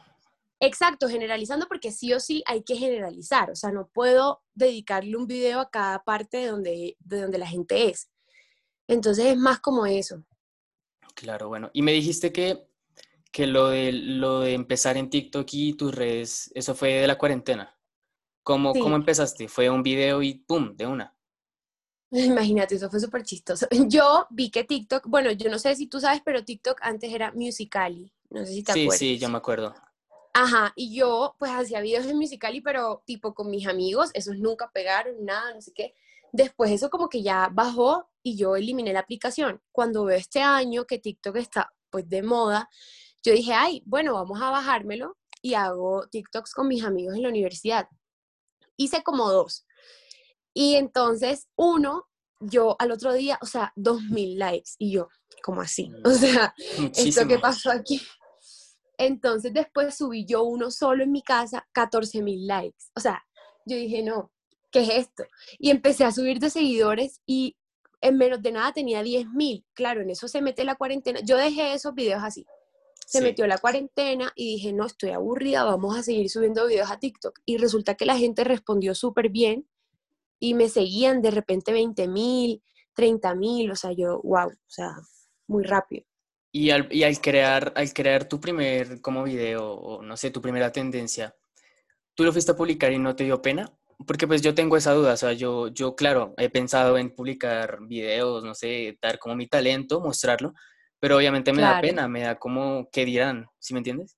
exacto, 0.60 1.08
generalizando 1.08 1.68
porque 1.68 1.92
sí 1.92 2.14
o 2.14 2.20
sí 2.20 2.44
hay 2.46 2.64
que 2.64 2.76
generalizar, 2.76 3.50
o 3.50 3.56
sea, 3.56 3.72
no 3.72 3.88
puedo 3.88 4.42
dedicarle 4.54 5.16
un 5.16 5.28
video 5.28 5.60
a 5.60 5.70
cada 5.70 6.04
parte 6.04 6.38
de 6.38 6.48
donde, 6.48 6.98
de 7.00 7.22
donde 7.22 7.38
la 7.38 7.48
gente 7.48 7.90
es. 7.90 8.10
Entonces 8.88 9.26
es 9.28 9.38
más 9.38 9.60
como 9.60 9.86
eso. 9.86 10.24
Claro, 11.16 11.48
bueno. 11.48 11.70
Y 11.74 11.82
me 11.82 11.94
dijiste 11.94 12.34
que, 12.34 12.68
que 13.32 13.48
lo, 13.48 13.70
de, 13.70 13.92
lo 13.94 14.42
de 14.42 14.54
empezar 14.54 14.98
en 14.98 15.10
TikTok 15.10 15.48
y 15.52 15.74
tus 15.74 15.96
redes, 15.96 16.52
eso 16.56 16.76
fue 16.76 16.94
de 16.96 17.08
la 17.08 17.18
cuarentena. 17.18 17.78
¿Cómo, 18.44 18.74
¿Cómo 18.74 18.96
empezaste? 18.96 19.48
¿Fue 19.48 19.70
un 19.70 19.84
video 19.84 20.22
y 20.22 20.34
pum, 20.34 20.76
de 20.76 20.88
una? 20.88 21.16
Imagínate, 22.12 22.76
eso 22.76 22.90
fue 22.90 23.00
súper 23.00 23.24
chistoso. 23.24 23.68
Yo 23.88 24.28
vi 24.30 24.50
que 24.50 24.64
TikTok, 24.64 25.08
bueno, 25.08 25.32
yo 25.32 25.50
no 25.50 25.60
sé 25.60 25.76
si 25.76 25.88
tú 25.88 26.00
sabes, 26.00 26.22
pero 26.26 26.44
TikTok 26.44 26.80
antes 26.82 27.14
era 27.14 27.32
Musicali. 27.32 28.12
No 28.32 28.46
sé 28.46 28.54
si 28.54 28.64
te 28.64 28.72
acuerdas. 28.72 28.98
Sí, 28.98 29.16
sí, 29.16 29.20
yo 29.20 29.30
me 29.30 29.38
acuerdo. 29.38 29.76
Ajá, 30.34 30.72
y 30.76 30.96
yo 30.96 31.36
pues 31.38 31.52
hacía 31.52 31.82
videos 31.82 32.06
en 32.06 32.18
pero 32.64 33.04
tipo 33.06 33.34
con 33.34 33.50
mis 33.50 33.68
amigos, 33.68 34.12
esos 34.14 34.38
nunca 34.38 34.72
pegaron, 34.74 35.26
nada, 35.26 35.54
no 35.54 35.62
sé 35.62 35.74
qué. 35.74 35.94
Después 36.32 36.72
eso 36.72 36.90
como 36.90 37.10
que 37.10 37.22
ya 37.22 37.50
bajó 37.52 38.10
y 38.24 38.38
yo 38.38 38.56
eliminé 38.56 38.94
la 38.94 39.02
aplicación. 39.02 39.62
Cuando 39.74 40.06
veo 40.06 40.18
este 40.18 40.42
año 40.42 40.86
que 40.86 41.00
TikTok 41.00 41.36
está 41.36 41.74
pues 41.90 42.08
de 42.08 42.24
moda, 42.24 42.70
yo 43.22 43.34
dije, 43.34 43.54
ay, 43.54 43.84
bueno, 43.86 44.14
vamos 44.14 44.42
a 44.42 44.50
bajármelo 44.50 45.18
y 45.42 45.56
hago 45.56 46.08
TikToks 46.08 46.54
con 46.54 46.70
mis 46.70 46.86
amigos 46.86 47.16
en 47.16 47.24
la 47.24 47.30
universidad. 47.30 47.88
Hice 48.78 49.04
como 49.04 49.30
dos. 49.30 49.66
Y 50.54 50.76
entonces, 50.76 51.48
uno, 51.56 52.08
yo 52.40 52.78
al 52.80 52.92
otro 52.92 53.14
día, 53.14 53.38
o 53.42 53.46
sea, 53.46 53.74
dos 53.76 54.02
mil 54.04 54.40
likes. 54.40 54.72
Y 54.78 54.92
yo, 54.94 55.10
como 55.44 55.62
así? 55.62 55.92
O 56.06 56.12
sea, 56.12 56.54
¿esto 56.96 57.28
qué 57.28 57.38
pasó 57.38 57.72
aquí? 57.72 58.02
Entonces 59.04 59.52
después 59.52 59.96
subí 59.96 60.26
yo 60.26 60.44
uno 60.44 60.70
solo 60.70 61.04
en 61.04 61.12
mi 61.12 61.24
casa, 61.24 61.68
14 61.72 62.22
mil 62.22 62.46
likes. 62.46 62.86
O 62.96 63.00
sea, 63.00 63.24
yo 63.66 63.76
dije, 63.76 64.04
no, 64.04 64.32
¿qué 64.70 64.82
es 64.82 64.90
esto? 64.90 65.24
Y 65.58 65.72
empecé 65.72 66.04
a 66.04 66.12
subir 66.12 66.38
de 66.38 66.52
seguidores 66.52 67.20
y 67.26 67.58
en 68.00 68.18
menos 68.18 68.44
de 68.44 68.52
nada 68.52 68.74
tenía 68.74 69.02
10 69.02 69.30
mil. 69.30 69.66
Claro, 69.74 70.02
en 70.02 70.12
eso 70.12 70.28
se 70.28 70.40
mete 70.44 70.64
la 70.66 70.76
cuarentena. 70.76 71.20
Yo 71.22 71.36
dejé 71.38 71.74
esos 71.74 71.96
videos 71.96 72.22
así. 72.24 72.46
Se 73.08 73.22
metió 73.22 73.48
la 73.48 73.58
cuarentena 73.58 74.32
y 74.36 74.54
dije, 74.54 74.72
no, 74.72 74.86
estoy 74.86 75.10
aburrida, 75.10 75.64
vamos 75.64 75.98
a 75.98 76.04
seguir 76.04 76.30
subiendo 76.30 76.68
videos 76.68 76.92
a 76.92 77.00
TikTok. 77.00 77.40
Y 77.44 77.58
resulta 77.58 77.96
que 77.96 78.06
la 78.06 78.18
gente 78.18 78.44
respondió 78.44 78.94
súper 78.94 79.30
bien 79.30 79.68
y 80.40 80.54
me 80.54 80.70
seguían 80.70 81.24
de 81.24 81.32
repente 81.32 81.74
20 81.74 82.08
mil, 82.08 82.64
30 82.94 83.34
mil, 83.34 83.72
o 83.72 83.76
sea, 83.76 83.94
yo, 83.94 84.22
wow, 84.22 84.48
o 84.50 84.70
sea, 84.70 84.96
muy 85.48 85.64
rápido. 85.64 86.06
Y 86.52 86.70
al, 86.72 86.88
y 86.92 87.04
al, 87.04 87.20
crear, 87.22 87.72
al 87.76 87.94
crear 87.94 88.26
tu 88.26 88.42
primer 88.42 89.02
como 89.02 89.24
video, 89.24 89.74
o 89.74 90.02
no 90.02 90.18
sé, 90.18 90.32
tu 90.32 90.42
primera 90.42 90.72
tendencia, 90.72 91.36
¿tú 92.14 92.24
lo 92.24 92.34
fuiste 92.34 92.52
a 92.52 92.56
publicar 92.56 92.92
y 92.92 93.00
no 93.00 93.16
te 93.16 93.24
dio 93.24 93.42
pena? 93.42 93.72
Porque 94.06 94.28
pues 94.28 94.42
yo 94.42 94.54
tengo 94.54 94.76
esa 94.76 94.94
duda, 94.94 95.14
o 95.14 95.18
sea, 95.18 95.34
yo, 95.34 95.70
yo 95.70 95.96
claro, 95.96 96.34
he 96.38 96.50
pensado 96.50 96.98
en 96.98 97.14
publicar 97.14 97.80
videos, 97.88 98.44
no 98.44 98.54
sé, 98.56 98.98
dar 99.02 99.20
como 99.20 99.36
mi 99.36 99.48
talento, 99.48 100.02
mostrarlo, 100.02 100.54
pero 101.00 101.18
obviamente 101.18 101.54
me 101.54 101.62
da 101.62 101.80
pena, 101.80 102.08
me 102.08 102.22
da 102.22 102.38
como, 102.38 102.90
¿qué 102.92 103.06
dirán? 103.06 103.48
¿Sí 103.60 103.74
me 103.74 103.80
entiendes? 103.80 104.18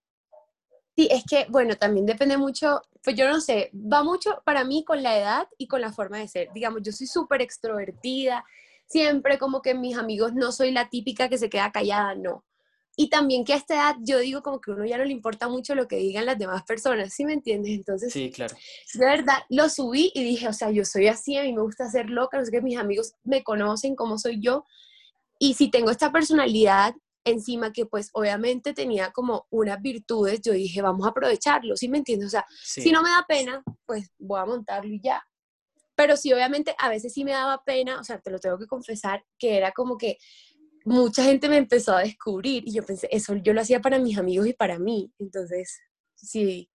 Sí, 0.95 1.07
es 1.09 1.23
que, 1.27 1.47
bueno, 1.49 1.75
también 1.75 2.05
depende 2.05 2.37
mucho, 2.37 2.81
pues 3.03 3.15
yo 3.15 3.27
no 3.27 3.41
sé, 3.41 3.71
va 3.73 4.03
mucho 4.03 4.41
para 4.45 4.63
mí 4.63 4.83
con 4.85 5.01
la 5.01 5.17
edad 5.17 5.47
y 5.57 5.67
con 5.67 5.81
la 5.81 5.91
forma 5.91 6.19
de 6.19 6.27
ser. 6.27 6.49
Digamos, 6.53 6.81
yo 6.83 6.91
soy 6.91 7.07
súper 7.07 7.41
extrovertida, 7.41 8.45
siempre 8.93 9.39
como 9.39 9.63
que 9.63 9.73
mis 9.73 9.97
amigos 9.97 10.33
no 10.35 10.51
soy 10.51 10.71
la 10.71 10.87
típica 10.87 11.27
que 11.27 11.39
se 11.39 11.49
queda 11.49 11.71
callada, 11.71 12.13
no. 12.13 12.45
Y 12.95 13.09
también 13.09 13.43
que 13.43 13.53
a 13.53 13.55
esta 13.55 13.73
edad 13.73 13.95
yo 14.01 14.19
digo 14.19 14.43
como 14.43 14.61
que 14.61 14.69
a 14.69 14.75
uno 14.75 14.85
ya 14.85 14.99
no 14.99 15.03
le 15.03 15.11
importa 15.11 15.49
mucho 15.49 15.73
lo 15.73 15.87
que 15.87 15.95
digan 15.95 16.27
las 16.27 16.37
demás 16.37 16.61
personas, 16.61 17.11
¿sí 17.11 17.25
me 17.25 17.33
entiendes? 17.33 17.71
Entonces, 17.71 18.13
sí, 18.13 18.29
claro. 18.29 18.55
De 18.93 19.03
verdad, 19.03 19.39
lo 19.49 19.67
subí 19.67 20.11
y 20.13 20.23
dije, 20.23 20.47
o 20.47 20.53
sea, 20.53 20.69
yo 20.69 20.85
soy 20.85 21.07
así, 21.07 21.35
a 21.35 21.41
mí 21.41 21.53
me 21.53 21.63
gusta 21.63 21.89
ser 21.89 22.11
loca, 22.11 22.37
no 22.37 22.45
sé 22.45 22.51
que 22.51 22.61
mis 22.61 22.77
amigos 22.77 23.13
me 23.23 23.43
conocen 23.43 23.95
como 23.95 24.19
soy 24.19 24.39
yo. 24.39 24.63
Y 25.39 25.55
si 25.55 25.71
tengo 25.71 25.89
esta 25.89 26.11
personalidad 26.11 26.93
encima 27.25 27.71
que 27.71 27.87
pues 27.87 28.11
obviamente 28.13 28.73
tenía 28.75 29.11
como 29.11 29.47
unas 29.49 29.81
virtudes, 29.81 30.41
yo 30.43 30.53
dije, 30.53 30.83
vamos 30.83 31.07
a 31.07 31.09
aprovecharlo, 31.09 31.75
¿sí 31.75 31.89
me 31.89 31.97
entiendes? 31.97 32.27
O 32.27 32.31
sea, 32.31 32.45
si 32.61 32.91
no 32.91 33.01
me 33.01 33.09
da 33.09 33.25
pena, 33.27 33.63
pues 33.87 34.11
voy 34.19 34.39
a 34.39 34.45
montarlo 34.45 34.93
y 34.93 35.01
ya. 35.01 35.23
Pero 35.95 36.17
sí, 36.17 36.33
obviamente, 36.33 36.75
a 36.79 36.89
veces 36.89 37.13
sí 37.13 37.23
me 37.23 37.31
daba 37.31 37.63
pena, 37.63 37.99
o 37.99 38.03
sea, 38.03 38.19
te 38.19 38.31
lo 38.31 38.39
tengo 38.39 38.57
que 38.57 38.67
confesar, 38.67 39.23
que 39.37 39.57
era 39.57 39.71
como 39.71 39.97
que 39.97 40.17
mucha 40.85 41.23
gente 41.23 41.49
me 41.49 41.57
empezó 41.57 41.95
a 41.95 42.01
descubrir 42.01 42.63
y 42.65 42.73
yo 42.73 42.85
pensé, 42.85 43.07
eso 43.11 43.35
yo 43.35 43.53
lo 43.53 43.61
hacía 43.61 43.81
para 43.81 43.99
mis 43.99 44.17
amigos 44.17 44.47
y 44.47 44.53
para 44.53 44.79
mí. 44.79 45.11
Entonces, 45.19 45.79
sí, 46.15 46.69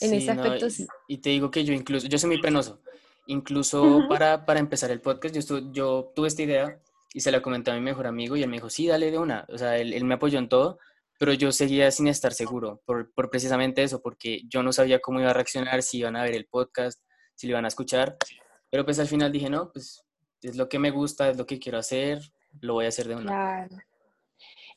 en 0.00 0.14
ese 0.14 0.30
aspecto 0.30 0.70
sí. 0.70 0.86
Y 1.08 1.18
te 1.18 1.30
digo 1.30 1.50
que 1.50 1.64
yo 1.64 1.72
incluso, 1.72 2.06
yo 2.06 2.18
soy 2.18 2.28
muy 2.28 2.40
penoso. 2.40 2.80
Incluso 3.26 4.02
para, 4.08 4.44
para, 4.44 4.60
empezar 4.60 4.90
el 4.90 5.00
podcast, 5.00 5.34
yo, 5.34 5.72
yo 5.72 6.12
tuve 6.14 6.28
esta 6.28 6.42
idea 6.42 6.78
y 7.14 7.20
se 7.20 7.30
la 7.30 7.40
comenté 7.40 7.70
a 7.70 7.74
mi 7.74 7.80
mejor 7.80 8.06
amigo 8.06 8.36
y 8.36 8.42
él 8.42 8.50
me 8.50 8.56
dijo, 8.56 8.68
sí, 8.68 8.86
dale 8.86 9.10
de 9.10 9.18
una. 9.18 9.46
O 9.48 9.56
sea, 9.56 9.78
él, 9.78 9.94
él 9.94 10.04
me 10.04 10.14
apoyó 10.14 10.38
en 10.38 10.48
todo, 10.48 10.78
pero 11.18 11.32
yo 11.32 11.52
seguía 11.52 11.90
sin 11.90 12.08
estar 12.08 12.34
seguro 12.34 12.82
por, 12.84 13.12
por, 13.14 13.30
precisamente 13.30 13.82
eso, 13.82 14.02
porque 14.02 14.42
yo 14.48 14.62
no 14.62 14.72
sabía 14.72 14.98
cómo 14.98 15.20
iba 15.20 15.30
a 15.30 15.34
reaccionar, 15.34 15.82
si 15.82 15.98
iban 15.98 16.16
a 16.16 16.22
ver 16.22 16.34
el 16.34 16.46
podcast, 16.46 17.00
si 17.34 17.46
lo 17.46 17.52
iban 17.52 17.64
a 17.64 17.68
escuchar. 17.68 18.18
Pero 18.74 18.84
pues 18.84 18.98
al 18.98 19.06
final 19.06 19.30
dije, 19.30 19.48
no, 19.48 19.70
pues 19.70 20.04
es 20.42 20.56
lo 20.56 20.68
que 20.68 20.80
me 20.80 20.90
gusta, 20.90 21.30
es 21.30 21.36
lo 21.36 21.46
que 21.46 21.60
quiero 21.60 21.78
hacer, 21.78 22.20
lo 22.60 22.74
voy 22.74 22.86
a 22.86 22.88
hacer 22.88 23.06
de 23.06 23.14
una. 23.14 23.26
Claro. 23.26 23.76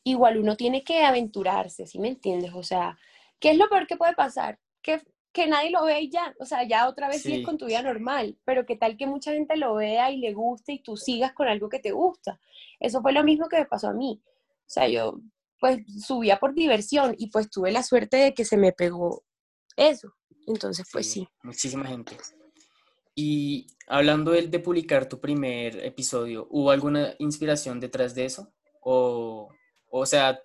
Igual 0.04 0.38
uno 0.38 0.56
tiene 0.56 0.84
que 0.84 1.04
aventurarse, 1.04 1.88
¿sí 1.88 1.98
me 1.98 2.10
entiendes? 2.10 2.52
O 2.54 2.62
sea, 2.62 2.96
¿qué 3.40 3.50
es 3.50 3.58
lo 3.58 3.68
peor 3.70 3.88
que 3.88 3.98
puede 3.98 4.14
pasar? 4.14 4.60
Que, 4.84 5.02
que 5.32 5.48
nadie 5.48 5.72
lo 5.72 5.84
ve 5.84 6.00
y 6.02 6.12
ya, 6.12 6.36
o 6.40 6.46
sea, 6.46 6.62
ya 6.62 6.88
otra 6.88 7.08
vez 7.08 7.24
sigues 7.24 7.44
con 7.44 7.58
tu 7.58 7.66
vida 7.66 7.82
normal, 7.82 8.38
pero 8.46 8.68
qué 8.68 8.76
tal 8.76 8.98
que 8.98 9.08
mucha 9.08 9.32
gente 9.32 9.58
lo 9.58 9.74
vea 9.74 10.12
y 10.12 10.18
le 10.18 10.32
guste 10.32 10.74
y 10.74 10.84
tú 10.84 10.96
sigas 10.96 11.34
con 11.34 11.48
algo 11.48 11.68
que 11.68 11.80
te 11.80 11.90
gusta. 11.90 12.40
Eso 12.80 13.02
fue 13.02 13.14
lo 13.14 13.24
mismo 13.24 13.50
que 13.50 13.58
me 13.58 13.66
pasó 13.66 13.88
a 13.88 13.94
mí. 13.94 14.22
O 14.24 14.70
sea, 14.70 14.88
yo 14.88 15.20
pues 15.60 15.80
subía 16.06 16.38
por 16.38 16.54
diversión 16.54 17.16
y 17.18 17.32
pues 17.32 17.50
tuve 17.50 17.72
la 17.72 17.82
suerte 17.82 18.18
de 18.18 18.36
que 18.36 18.46
se 18.46 18.58
me 18.58 18.74
pegó 18.74 19.24
eso. 19.76 20.14
Entonces, 20.46 20.88
pues 20.94 21.12
sí. 21.12 21.28
Muchísima 21.42 21.88
gente. 21.88 22.16
Y 23.20 23.66
hablando 23.88 24.30
de, 24.30 24.46
de 24.46 24.60
publicar 24.60 25.10
tu 25.10 25.20
primer 25.20 25.84
episodio, 25.84 26.48
¿hubo 26.52 26.70
alguna 26.70 27.16
inspiración 27.18 27.80
detrás 27.80 28.14
de 28.14 28.26
eso? 28.26 28.54
O, 28.80 29.50
o 29.90 30.06
sea, 30.06 30.40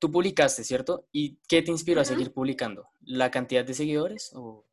tú 0.00 0.10
publicaste, 0.10 0.64
¿cierto? 0.64 1.06
¿Y 1.12 1.38
qué 1.48 1.62
te 1.62 1.70
inspiró 1.70 2.00
a 2.00 2.04
seguir 2.04 2.32
publicando? 2.32 2.88
¿La 3.02 3.30
cantidad 3.30 3.64
de 3.64 3.72
seguidores? 3.72 4.32
O... 4.34 4.66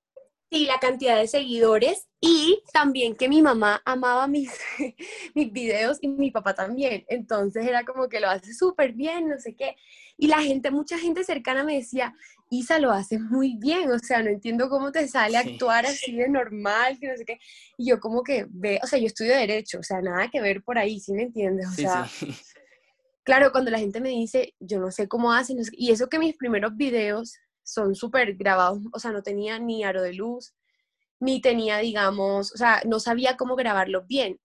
Sí, 0.51 0.65
la 0.65 0.79
cantidad 0.79 1.17
de 1.19 1.27
seguidores 1.27 2.07
y 2.19 2.63
también 2.73 3.15
que 3.15 3.29
mi 3.29 3.43
mamá 3.43 3.79
amaba 3.85 4.25
mis, 4.27 4.51
mis 5.35 5.51
videos 5.51 5.99
y 6.01 6.07
mi 6.07 6.31
papá 6.31 6.55
también. 6.55 7.05
Entonces 7.09 7.67
era 7.67 7.85
como 7.85 8.09
que 8.09 8.21
lo 8.21 8.27
hace 8.27 8.55
súper 8.55 8.93
bien, 8.93 9.29
no 9.29 9.37
sé 9.37 9.55
qué. 9.55 9.75
Y 10.17 10.27
la 10.27 10.41
gente, 10.41 10.71
mucha 10.71 10.97
gente 10.97 11.23
cercana 11.23 11.63
me 11.63 11.75
decía, 11.75 12.15
Isa, 12.49 12.79
lo 12.79 12.91
hace 12.91 13.17
muy 13.17 13.57
bien, 13.57 13.91
o 13.91 13.99
sea, 13.99 14.21
no 14.21 14.29
entiendo 14.29 14.69
cómo 14.69 14.91
te 14.91 15.07
sale 15.07 15.37
actuar 15.37 15.85
así 15.85 16.15
de 16.15 16.29
normal, 16.29 16.97
que 16.99 17.07
no 17.07 17.17
sé 17.17 17.25
qué. 17.25 17.39
Y 17.77 17.89
yo 17.89 17.99
como 17.99 18.23
que 18.23 18.45
ve, 18.49 18.79
o 18.83 18.87
sea, 18.87 18.99
yo 18.99 19.07
estudio 19.07 19.35
Derecho, 19.35 19.79
o 19.79 19.83
sea, 19.83 20.01
nada 20.01 20.29
que 20.29 20.41
ver 20.41 20.63
por 20.63 20.77
ahí, 20.77 20.99
¿sí 20.99 21.13
me 21.13 21.23
entiendes? 21.23 21.67
O 21.67 21.71
sea, 21.71 22.07
claro, 23.23 23.51
cuando 23.51 23.71
la 23.71 23.79
gente 23.79 23.99
me 23.99 24.09
dice, 24.09 24.53
yo 24.59 24.79
no 24.79 24.91
sé 24.91 25.07
cómo 25.07 25.33
hacen, 25.33 25.57
y 25.71 25.91
eso 25.91 26.07
que 26.07 26.19
mis 26.19 26.37
primeros 26.37 26.75
videos 26.75 27.35
son 27.63 27.95
súper 27.95 28.35
grabados, 28.35 28.79
o 28.93 28.99
sea, 28.99 29.11
no 29.11 29.23
tenía 29.23 29.57
ni 29.57 29.83
aro 29.83 30.03
de 30.03 30.13
luz, 30.13 30.53
ni 31.19 31.41
tenía, 31.41 31.79
digamos, 31.79 32.53
o 32.53 32.57
sea, 32.57 32.81
no 32.85 32.99
sabía 32.99 33.37
cómo 33.37 33.55
grabarlo 33.55 34.05
bien. 34.05 34.39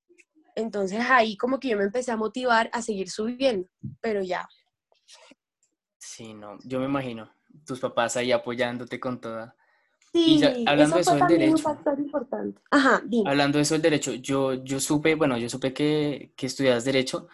Entonces 0.57 1.00
ahí 1.09 1.37
como 1.37 1.61
que 1.61 1.69
yo 1.69 1.76
me 1.76 1.85
empecé 1.85 2.11
a 2.11 2.16
motivar 2.16 2.71
a 2.73 2.83
seguir 2.83 3.11
subiendo, 3.11 3.69
pero 4.00 4.23
ya. 4.23 4.49
Sí, 6.20 6.34
no, 6.34 6.58
yo 6.64 6.80
me 6.80 6.84
imagino, 6.84 7.30
tus 7.64 7.80
papás 7.80 8.14
ahí 8.18 8.30
apoyándote 8.30 9.00
con 9.00 9.22
toda. 9.22 9.56
Sí, 10.12 10.38
hablando 10.66 10.96
de 10.96 11.00
eso 11.00 11.14
del 11.14 11.26
derecho. 11.26 11.52
Un 11.52 11.58
factor 11.58 11.98
importante. 11.98 12.60
Ajá, 12.70 13.00
dime. 13.06 13.30
Hablando 13.30 13.56
de 13.56 13.62
eso 13.62 13.72
del 13.72 13.80
derecho, 13.80 14.12
yo, 14.12 14.52
yo 14.52 14.80
supe, 14.80 15.14
bueno, 15.14 15.38
yo 15.38 15.48
supe 15.48 15.72
que, 15.72 16.34
que 16.36 16.44
estudias 16.44 16.84
derecho 16.84 17.28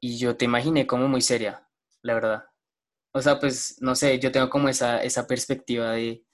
y 0.00 0.16
yo 0.16 0.34
te 0.34 0.46
imaginé 0.46 0.86
como 0.86 1.06
muy 1.08 1.20
seria, 1.20 1.68
la 2.00 2.14
verdad. 2.14 2.44
O 3.12 3.20
sea, 3.20 3.38
pues, 3.38 3.76
no 3.82 3.94
sé, 3.94 4.18
yo 4.18 4.32
tengo 4.32 4.48
como 4.48 4.70
esa, 4.70 5.02
esa 5.02 5.26
perspectiva 5.26 5.90
de, 5.90 6.24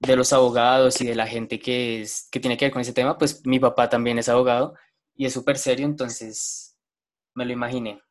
de 0.00 0.16
los 0.16 0.32
abogados 0.32 1.00
y 1.00 1.06
de 1.06 1.14
la 1.14 1.28
gente 1.28 1.60
que, 1.60 2.02
es, 2.02 2.26
que 2.32 2.40
tiene 2.40 2.56
que 2.56 2.64
ver 2.64 2.72
con 2.72 2.82
ese 2.82 2.92
tema, 2.92 3.16
pues 3.16 3.46
mi 3.46 3.60
papá 3.60 3.88
también 3.88 4.18
es 4.18 4.28
abogado 4.28 4.74
y 5.14 5.26
es 5.26 5.32
súper 5.32 5.56
serio, 5.56 5.86
entonces 5.86 6.76
me 7.32 7.46
lo 7.46 7.52
imaginé. 7.52 8.02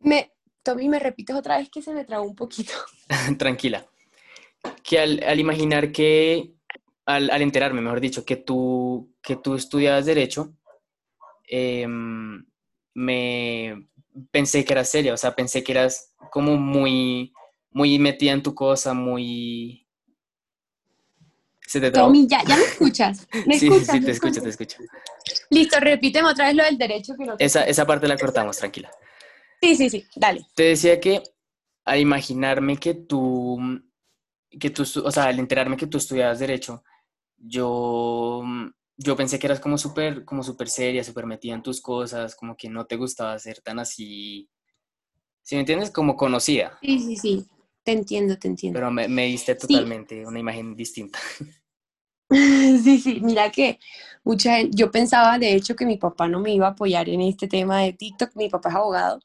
Me, 0.00 0.35
Tommy, 0.66 0.88
¿me 0.88 0.98
repites 0.98 1.36
otra 1.36 1.58
vez 1.58 1.70
que 1.70 1.80
se 1.80 1.94
me 1.94 2.04
trabó 2.04 2.24
un 2.24 2.34
poquito? 2.34 2.72
Tranquila. 3.38 3.86
Que 4.82 4.98
al, 4.98 5.22
al 5.22 5.38
imaginar 5.38 5.92
que, 5.92 6.54
al, 7.04 7.30
al, 7.30 7.42
enterarme, 7.42 7.80
mejor 7.80 8.00
dicho, 8.00 8.24
que 8.24 8.34
tú, 8.34 9.14
que 9.22 9.36
tú 9.36 9.54
estudiabas 9.54 10.06
Derecho, 10.06 10.54
eh, 11.48 11.86
me 12.94 13.88
pensé 14.32 14.64
que 14.64 14.72
eras 14.72 14.90
seria, 14.90 15.14
o 15.14 15.16
sea, 15.16 15.36
pensé 15.36 15.62
que 15.62 15.70
eras 15.70 16.12
como 16.32 16.56
muy, 16.56 17.32
muy 17.70 17.96
metida 18.00 18.32
en 18.32 18.42
tu 18.42 18.52
cosa, 18.52 18.92
muy... 18.92 19.86
¿Se 21.60 21.80
te 21.80 21.92
Tommy, 21.92 22.26
ya, 22.26 22.42
ya 22.44 22.56
me 22.56 22.64
escuchas. 22.64 23.28
¿Me 23.46 23.56
sí, 23.56 23.66
escuchas? 23.66 23.86
sí, 23.86 24.00
te 24.00 24.10
escucho, 24.10 24.42
te 24.42 24.48
escucho. 24.48 24.78
Listo, 25.50 25.78
repíteme 25.78 26.28
otra 26.28 26.46
vez 26.46 26.56
lo 26.56 26.64
del 26.64 26.78
derecho. 26.78 27.14
Que 27.16 27.24
no 27.24 27.36
esa, 27.38 27.62
esa 27.64 27.86
parte 27.86 28.08
la 28.08 28.16
cortamos, 28.16 28.56
tranquila. 28.56 28.90
Sí, 29.60 29.74
sí, 29.76 29.90
sí, 29.90 30.04
dale. 30.14 30.46
Te 30.54 30.64
decía 30.64 31.00
que 31.00 31.22
al 31.84 32.00
imaginarme 32.00 32.76
que 32.76 32.94
tú, 32.94 33.58
que 34.50 34.70
tú, 34.70 34.82
o 34.82 35.10
sea, 35.10 35.24
al 35.24 35.38
enterarme 35.38 35.76
que 35.76 35.86
tú 35.86 35.98
estudiabas 35.98 36.38
derecho, 36.38 36.82
yo 37.36 38.42
yo 38.98 39.14
pensé 39.14 39.38
que 39.38 39.46
eras 39.46 39.60
como 39.60 39.76
súper 39.76 40.24
como 40.24 40.42
super 40.42 40.68
seria, 40.68 41.04
súper 41.04 41.26
metida 41.26 41.54
en 41.54 41.62
tus 41.62 41.80
cosas, 41.80 42.34
como 42.34 42.56
que 42.56 42.68
no 42.68 42.86
te 42.86 42.96
gustaba 42.96 43.38
ser 43.38 43.60
tan 43.60 43.78
así, 43.78 44.48
¿sí 45.42 45.54
me 45.54 45.60
entiendes? 45.60 45.90
Como 45.90 46.16
conocida. 46.16 46.78
Sí, 46.82 46.98
sí, 46.98 47.16
sí, 47.16 47.46
te 47.82 47.92
entiendo, 47.92 48.38
te 48.38 48.48
entiendo. 48.48 48.78
Pero 48.78 48.90
me, 48.90 49.06
me 49.08 49.26
diste 49.26 49.54
totalmente 49.54 50.26
una 50.26 50.38
imagen 50.38 50.74
distinta. 50.74 51.18
Sí, 52.82 52.98
sí, 52.98 53.20
mira 53.22 53.50
que 53.50 53.78
mucha 54.26 54.60
yo 54.62 54.90
pensaba 54.90 55.38
de 55.38 55.54
hecho 55.54 55.76
que 55.76 55.86
mi 55.86 55.98
papá 55.98 56.26
no 56.26 56.40
me 56.40 56.52
iba 56.52 56.66
a 56.66 56.70
apoyar 56.70 57.08
en 57.08 57.20
este 57.20 57.46
tema 57.46 57.82
de 57.82 57.92
TikTok, 57.92 58.34
mi 58.34 58.48
papá 58.48 58.70
es 58.70 58.74
abogado, 58.74 59.20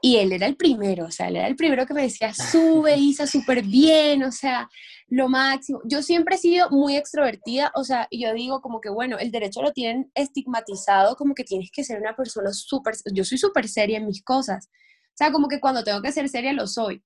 y 0.00 0.16
él 0.18 0.32
era 0.32 0.46
el 0.46 0.56
primero, 0.56 1.06
o 1.06 1.10
sea, 1.10 1.26
él 1.26 1.36
era 1.36 1.48
el 1.48 1.56
primero 1.56 1.86
que 1.86 1.94
me 1.94 2.02
decía, 2.02 2.32
sube 2.32 2.96
Isa, 2.96 3.26
súper 3.26 3.62
bien, 3.62 4.22
o 4.22 4.32
sea, 4.32 4.68
lo 5.08 5.28
máximo. 5.28 5.80
Yo 5.84 6.02
siempre 6.02 6.36
he 6.36 6.38
sido 6.38 6.70
muy 6.70 6.96
extrovertida, 6.96 7.72
o 7.74 7.84
sea, 7.84 8.08
yo 8.10 8.32
digo 8.32 8.60
como 8.60 8.80
que, 8.80 8.90
bueno, 8.90 9.18
el 9.18 9.32
derecho 9.32 9.60
lo 9.60 9.72
tienen 9.72 10.10
estigmatizado, 10.14 11.16
como 11.16 11.34
que 11.34 11.44
tienes 11.44 11.70
que 11.72 11.84
ser 11.84 12.00
una 12.00 12.14
persona 12.14 12.52
súper, 12.52 12.94
yo 13.12 13.24
soy 13.24 13.38
súper 13.38 13.68
seria 13.68 13.98
en 13.98 14.06
mis 14.06 14.22
cosas, 14.22 14.68
o 14.68 15.16
sea, 15.16 15.32
como 15.32 15.48
que 15.48 15.60
cuando 15.60 15.82
tengo 15.82 16.00
que 16.00 16.12
ser 16.12 16.28
seria 16.28 16.52
lo 16.52 16.68
soy, 16.68 17.02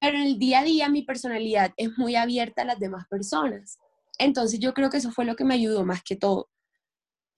pero 0.00 0.16
en 0.18 0.22
el 0.22 0.38
día 0.38 0.60
a 0.60 0.64
día 0.64 0.88
mi 0.88 1.02
personalidad 1.02 1.72
es 1.76 1.90
muy 1.98 2.14
abierta 2.14 2.62
a 2.62 2.64
las 2.64 2.78
demás 2.78 3.06
personas. 3.08 3.78
Entonces 4.18 4.60
yo 4.60 4.74
creo 4.74 4.90
que 4.90 4.98
eso 4.98 5.10
fue 5.10 5.24
lo 5.24 5.34
que 5.34 5.44
me 5.44 5.54
ayudó 5.54 5.84
más 5.84 6.02
que 6.02 6.14
todo 6.14 6.48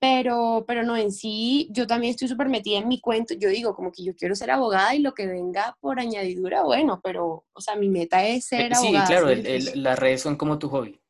pero, 0.02 0.64
pero 0.66 0.82
no, 0.82 0.96
en 0.96 1.12
sí, 1.12 1.68
yo 1.70 1.86
también 1.86 2.10
estoy 2.10 2.26
súper 2.26 2.48
metida 2.48 2.78
en 2.78 2.88
mi 2.88 3.00
cuento. 3.00 3.34
Yo 3.34 3.48
digo, 3.50 3.72
como 3.76 3.92
que 3.92 4.02
yo 4.02 4.16
quiero 4.16 4.34
ser 4.34 4.50
abogada 4.50 4.96
y 4.96 4.98
lo 4.98 5.14
que 5.14 5.28
venga 5.28 5.76
por 5.78 6.00
añadidura, 6.00 6.64
bueno, 6.64 7.00
pero, 7.04 7.44
o 7.52 7.60
sea, 7.60 7.76
mi 7.76 7.88
meta 7.88 8.26
es 8.26 8.46
ser 8.46 8.74
abogada. 8.74 9.06
Sí, 9.06 9.12
claro, 9.12 9.72
las 9.76 9.98
redes 10.00 10.20
son 10.20 10.34
como 10.34 10.58
tu 10.58 10.68
hobby. 10.70 11.00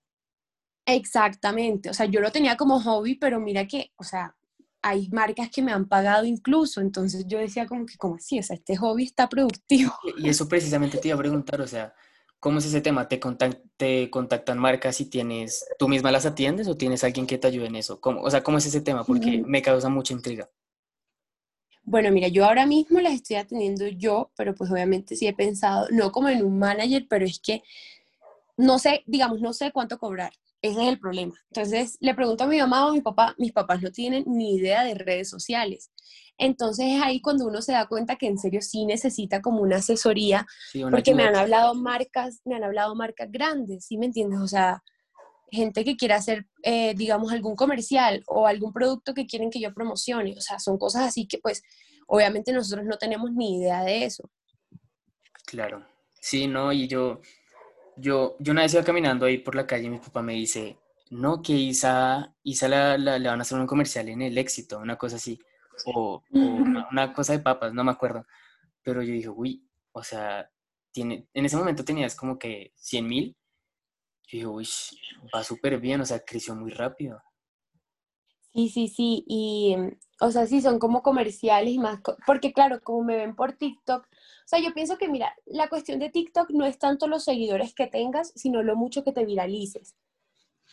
Exactamente, 0.84 1.88
o 1.88 1.94
sea, 1.94 2.04
yo 2.04 2.20
lo 2.20 2.30
tenía 2.30 2.58
como 2.58 2.82
hobby, 2.82 3.14
pero 3.14 3.40
mira 3.40 3.66
que, 3.66 3.92
o 3.96 4.04
sea, 4.04 4.36
hay 4.82 5.08
marcas 5.08 5.48
que 5.48 5.62
me 5.62 5.72
han 5.72 5.88
pagado 5.88 6.26
incluso, 6.26 6.82
entonces 6.82 7.24
yo 7.26 7.38
decía 7.38 7.66
como 7.66 7.86
que, 7.86 7.96
como 7.96 8.16
así? 8.16 8.40
O 8.40 8.42
sea, 8.42 8.56
este 8.56 8.76
hobby 8.76 9.04
está 9.04 9.26
productivo. 9.26 9.94
Y 10.18 10.28
eso 10.28 10.46
precisamente 10.46 10.98
te 10.98 11.08
iba 11.08 11.14
a 11.14 11.20
preguntar, 11.20 11.62
o 11.62 11.66
sea, 11.66 11.94
¿Cómo 12.42 12.58
es 12.58 12.66
ese 12.66 12.80
tema? 12.80 13.06
¿Te, 13.06 13.20
¿Te 13.76 14.10
contactan 14.10 14.58
marcas 14.58 15.00
y 15.00 15.04
tienes, 15.08 15.64
tú 15.78 15.86
misma 15.86 16.10
las 16.10 16.26
atiendes 16.26 16.66
o 16.66 16.76
tienes 16.76 17.04
alguien 17.04 17.24
que 17.24 17.38
te 17.38 17.46
ayude 17.46 17.66
en 17.66 17.76
eso? 17.76 18.00
¿Cómo, 18.00 18.20
o 18.20 18.28
sea, 18.32 18.42
¿cómo 18.42 18.58
es 18.58 18.66
ese 18.66 18.80
tema? 18.80 19.04
Porque 19.04 19.44
me 19.46 19.62
causa 19.62 19.88
mucha 19.88 20.12
intriga. 20.12 20.50
Bueno, 21.84 22.10
mira, 22.10 22.26
yo 22.26 22.44
ahora 22.44 22.66
mismo 22.66 22.98
las 22.98 23.12
estoy 23.12 23.36
atendiendo 23.36 23.86
yo, 23.86 24.32
pero 24.36 24.56
pues 24.56 24.72
obviamente 24.72 25.14
sí 25.14 25.28
he 25.28 25.34
pensado, 25.34 25.86
no 25.92 26.10
como 26.10 26.30
en 26.30 26.44
un 26.44 26.58
manager, 26.58 27.06
pero 27.08 27.24
es 27.24 27.38
que 27.38 27.62
no 28.56 28.80
sé, 28.80 29.04
digamos, 29.06 29.40
no 29.40 29.52
sé 29.52 29.70
cuánto 29.70 29.98
cobrar. 29.98 30.32
Ese 30.62 30.80
es 30.80 30.88
el 30.88 30.98
problema. 31.00 31.34
Entonces 31.50 31.98
le 32.00 32.14
pregunto 32.14 32.44
a 32.44 32.46
mi 32.46 32.58
mamá 32.58 32.86
o 32.86 32.90
a 32.90 32.92
mi 32.92 33.00
papá, 33.00 33.34
mis 33.36 33.52
papás 33.52 33.82
no 33.82 33.90
tienen 33.90 34.24
ni 34.26 34.56
idea 34.56 34.84
de 34.84 34.94
redes 34.94 35.28
sociales. 35.28 35.90
Entonces 36.38 36.86
es 36.88 37.02
ahí 37.02 37.20
cuando 37.20 37.46
uno 37.46 37.60
se 37.60 37.72
da 37.72 37.86
cuenta 37.86 38.16
que 38.16 38.26
en 38.26 38.38
serio 38.38 38.62
sí 38.62 38.86
necesita 38.86 39.42
como 39.42 39.60
una 39.60 39.76
asesoría, 39.76 40.46
porque 40.90 41.14
me 41.14 41.24
han 41.24 41.36
hablado 41.36 41.74
marcas, 41.74 42.40
me 42.44 42.54
han 42.54 42.64
hablado 42.64 42.94
marcas 42.94 43.30
grandes, 43.30 43.86
¿sí 43.86 43.98
me 43.98 44.06
entiendes? 44.06 44.40
O 44.40 44.48
sea, 44.48 44.82
gente 45.50 45.84
que 45.84 45.96
quiera 45.96 46.16
hacer, 46.16 46.46
eh, 46.62 46.94
digamos, 46.96 47.32
algún 47.32 47.56
comercial 47.56 48.22
o 48.26 48.46
algún 48.46 48.72
producto 48.72 49.14
que 49.14 49.26
quieren 49.26 49.50
que 49.50 49.60
yo 49.60 49.74
promocione. 49.74 50.34
O 50.36 50.40
sea, 50.40 50.58
son 50.58 50.78
cosas 50.78 51.02
así 51.02 51.26
que 51.26 51.38
pues 51.38 51.62
obviamente 52.06 52.52
nosotros 52.52 52.86
no 52.86 52.96
tenemos 52.96 53.32
ni 53.32 53.58
idea 53.58 53.82
de 53.82 54.04
eso. 54.04 54.30
Claro. 55.44 55.86
Sí, 56.20 56.46
no, 56.46 56.72
y 56.72 56.86
yo, 56.86 57.20
yo, 58.02 58.36
yo 58.40 58.52
una 58.52 58.62
vez 58.62 58.74
iba 58.74 58.82
caminando 58.82 59.26
ahí 59.26 59.38
por 59.38 59.54
la 59.54 59.66
calle 59.66 59.84
y 59.86 59.90
mi 59.90 59.98
papá 59.98 60.22
me 60.22 60.34
dice, 60.34 60.76
no, 61.10 61.40
que 61.40 61.52
Isa, 61.52 62.34
Isa 62.42 62.68
la, 62.68 62.98
le 62.98 63.28
van 63.28 63.38
a 63.38 63.42
hacer 63.42 63.58
un 63.58 63.66
comercial 63.66 64.08
en 64.08 64.22
el 64.22 64.36
éxito, 64.36 64.78
una 64.78 64.96
cosa 64.98 65.16
así 65.16 65.38
o, 65.86 66.22
una 66.32 67.12
cosa 67.12 67.32
de 67.32 67.38
papas, 67.38 67.72
no 67.72 67.84
me 67.84 67.92
acuerdo. 67.92 68.26
Pero 68.82 69.02
yo 69.02 69.12
dije, 69.12 69.28
uy, 69.28 69.64
o 69.92 70.02
sea, 70.02 70.50
tiene, 70.90 71.28
en 71.32 71.44
ese 71.44 71.56
momento 71.56 71.84
tenías 71.84 72.16
como 72.16 72.38
que 72.38 72.72
100 72.76 73.06
mil. 73.06 73.36
Yo 74.26 74.38
dije, 74.38 74.46
uy, 74.46 74.68
va 75.34 75.44
súper 75.44 75.78
bien, 75.78 76.00
o 76.00 76.04
sea, 76.04 76.24
creció 76.24 76.54
muy 76.56 76.72
rápido. 76.72 77.22
Sí, 78.52 78.68
sí, 78.68 78.88
sí, 78.88 79.24
y, 79.28 79.76
o 80.20 80.30
sea, 80.30 80.46
sí, 80.46 80.60
son 80.60 80.78
como 80.78 81.02
comerciales 81.02 81.72
y 81.72 81.78
más, 81.78 82.00
porque 82.26 82.52
claro, 82.52 82.82
como 82.82 83.04
me 83.04 83.16
ven 83.16 83.34
por 83.34 83.52
TikTok, 83.52 84.06
o 84.44 84.48
sea, 84.48 84.58
yo 84.58 84.74
pienso 84.74 84.98
que, 84.98 85.08
mira, 85.08 85.34
la 85.46 85.68
cuestión 85.68 85.98
de 85.98 86.10
TikTok 86.10 86.50
no 86.50 86.66
es 86.66 86.78
tanto 86.78 87.06
los 87.06 87.24
seguidores 87.24 87.74
que 87.74 87.86
tengas, 87.86 88.32
sino 88.34 88.62
lo 88.62 88.76
mucho 88.76 89.04
que 89.04 89.12
te 89.12 89.24
viralices. 89.24 89.94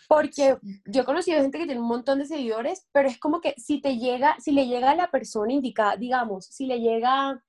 Porque 0.08 0.58
yo 0.86 1.02
he 1.02 1.06
conocido 1.06 1.42
gente 1.42 1.60
que 1.60 1.66
tiene 1.66 1.82
un 1.82 1.88
montón 1.88 2.20
de 2.20 2.26
seguidores, 2.26 2.88
pero 2.92 3.08
es 3.08 3.20
como 3.20 3.42
que 3.42 3.54
si 3.58 3.80
te 3.80 3.98
llega, 3.98 4.36
si 4.40 4.52
le 4.52 4.68
llega 4.68 4.92
a 4.92 4.96
la 4.96 5.12
persona 5.12 5.54
indicada, 5.54 5.96
digamos, 5.98 6.46
si 6.46 6.66
le 6.66 6.80
llega 6.80 7.44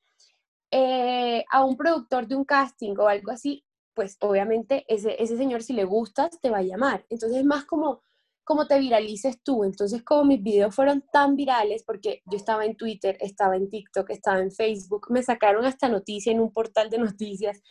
eh, 0.71 1.45
a 1.51 1.65
un 1.65 1.77
productor 1.77 2.27
de 2.27 2.37
un 2.37 2.45
casting 2.45 2.95
o 2.99 3.09
algo 3.09 3.31
así, 3.31 3.65
pues 3.95 4.17
obviamente 4.21 4.85
ese, 4.89 5.23
ese 5.23 5.37
señor 5.37 5.63
si 5.63 5.73
le 5.73 5.85
gustas 5.85 6.39
te 6.41 6.51
va 6.51 6.59
a 6.59 6.63
llamar. 6.63 7.07
Entonces 7.09 7.39
es 7.39 7.45
más 7.45 7.65
como 7.65 8.03
como 8.51 8.67
te 8.67 8.81
viralices 8.81 9.41
tú. 9.45 9.63
Entonces, 9.63 10.03
como 10.03 10.25
mis 10.25 10.43
videos 10.43 10.75
fueron 10.75 11.05
tan 11.13 11.37
virales, 11.37 11.85
porque 11.85 12.21
yo 12.27 12.37
estaba 12.37 12.65
en 12.65 12.77
Twitter, 12.77 13.17
estaba 13.21 13.55
en 13.55 13.71
TikTok, 13.71 14.11
estaba 14.11 14.41
en 14.41 14.51
Facebook, 14.51 15.07
me 15.09 15.23
sacaron 15.23 15.65
hasta 15.65 15.89
noticia 15.89 16.33
en 16.33 16.41
un 16.41 16.53
portal 16.53 16.91
de 16.91 16.99
noticias. 16.99 17.63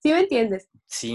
¿Sí 0.00 0.12
me 0.12 0.20
entiendes? 0.20 0.68
Sí, 0.86 1.14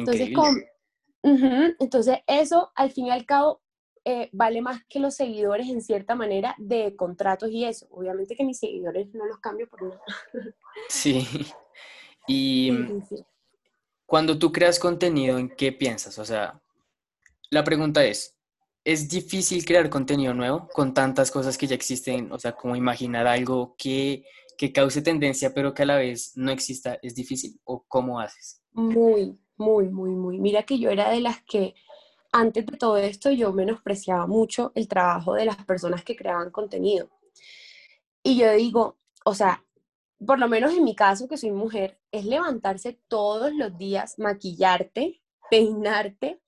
entonces, 1.80 2.18
eso 2.27 2.74
al 2.75 2.92
fin 2.92 3.06
y 3.06 3.12
al 3.12 3.25
cabo 3.25 3.62
eh, 4.03 4.27
vale 4.34 4.62
más 4.62 4.82
que 4.89 5.00
los 5.00 5.15
seguidores 5.15 5.70
en 5.70 5.80
cierta 5.82 6.15
manera 6.15 6.53
de 6.58 6.94
contratos 6.98 7.50
y 7.50 7.63
eso. 7.63 7.88
Obviamente 7.92 8.36
que 8.36 8.44
mis 8.44 8.60
seguidores 8.60 9.08
no 9.13 9.25
los 9.25 9.39
cambio 9.39 9.70
por 9.70 9.84
nada. 9.84 10.01
Sí. 10.89 11.25
Y 12.25 12.72
cuando 14.06 14.39
tú 14.39 14.53
creas 14.53 14.80
contenido, 14.80 15.38
¿en 15.38 15.50
qué 15.50 15.74
piensas? 15.74 16.18
O 16.20 16.24
sea, 16.24 16.62
la 17.50 17.65
pregunta 17.65 18.06
es, 18.06 18.32
¿es 18.83 19.09
difícil 19.09 19.65
crear 19.65 19.89
contenido 19.89 20.33
nuevo 20.33 20.67
con 20.73 20.93
tantas 20.93 21.31
cosas 21.31 21.57
que 21.57 21.67
ya 21.67 21.75
existen? 21.75 22.31
O 22.31 22.39
sea, 22.39 22.53
como 22.53 22.75
imaginar 22.75 23.27
algo 23.27 23.75
que, 23.77 24.25
que 24.57 24.71
cause 24.71 25.01
tendencia, 25.01 25.53
pero 25.53 25.73
que 25.73 25.83
a 25.83 25.85
la 25.85 25.95
vez 25.95 26.33
no 26.35 26.51
exista, 26.51 26.97
¿es 27.01 27.15
difícil? 27.15 27.59
¿O 27.63 27.83
cómo 27.87 28.19
haces? 28.19 28.61
Muy, 28.71 29.37
muy, 29.57 29.89
muy, 29.89 30.11
muy. 30.11 30.39
Mira 30.39 30.63
que 30.63 30.79
yo 30.79 30.89
era 30.89 31.09
de 31.09 31.21
las 31.21 31.43
que 31.43 31.75
antes 32.31 32.65
de 32.65 32.77
todo 32.77 32.97
esto 32.97 33.31
yo 33.31 33.53
menospreciaba 33.53 34.27
mucho 34.27 34.71
el 34.75 34.87
trabajo 34.87 35.35
de 35.35 35.45
las 35.45 35.63
personas 35.65 36.03
que 36.03 36.15
creaban 36.15 36.51
contenido. 36.51 37.09
Y 38.23 38.37
yo 38.37 38.51
digo, 38.53 38.97
o 39.25 39.35
sea, 39.35 39.63
por 40.25 40.39
lo 40.39 40.47
menos 40.47 40.73
en 40.73 40.83
mi 40.83 40.95
caso, 40.95 41.27
que 41.27 41.37
soy 41.37 41.51
mujer, 41.51 41.99
es 42.11 42.25
levantarse 42.25 42.99
todos 43.07 43.53
los 43.53 43.77
días, 43.77 44.17
maquillarte, 44.17 45.21
peinarte, 45.49 46.41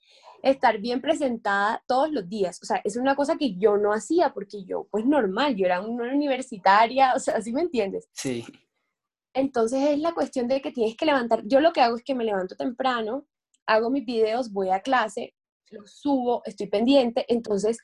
estar 0.46 0.80
bien 0.80 1.02
presentada 1.02 1.84
todos 1.88 2.12
los 2.12 2.30
días. 2.30 2.60
O 2.62 2.66
sea, 2.66 2.80
es 2.84 2.96
una 2.98 3.16
cosa 3.16 3.36
que 3.36 3.56
yo 3.56 3.78
no 3.78 3.92
hacía 3.92 4.32
porque 4.32 4.64
yo, 4.64 4.88
pues 4.92 5.04
normal, 5.06 5.56
yo 5.56 5.66
era 5.66 5.82
una 5.82 6.14
universitaria, 6.14 7.14
o 7.16 7.20
sea, 7.20 7.42
¿sí 7.42 7.52
me 7.52 7.62
entiendes? 7.62 8.08
Sí. 8.14 8.46
Entonces 9.34 9.82
es 9.90 10.00
la 10.00 10.14
cuestión 10.14 10.48
de 10.48 10.62
que 10.62 10.72
tienes 10.72 10.96
que 10.96 11.06
levantar. 11.06 11.42
Yo 11.46 11.60
lo 11.60 11.74
que 11.74 11.82
hago 11.82 11.96
es 11.96 12.04
que 12.04 12.16
me 12.16 12.24
levanto 12.24 12.56
temprano, 12.56 13.26
hago 13.66 13.90
mis 13.90 14.06
videos, 14.06 14.54
voy 14.54 14.70
a 14.70 14.82
clase, 14.82 15.34
los 15.72 15.92
subo, 15.92 16.44
estoy 16.46 16.68
pendiente, 16.68 17.26
entonces 17.28 17.80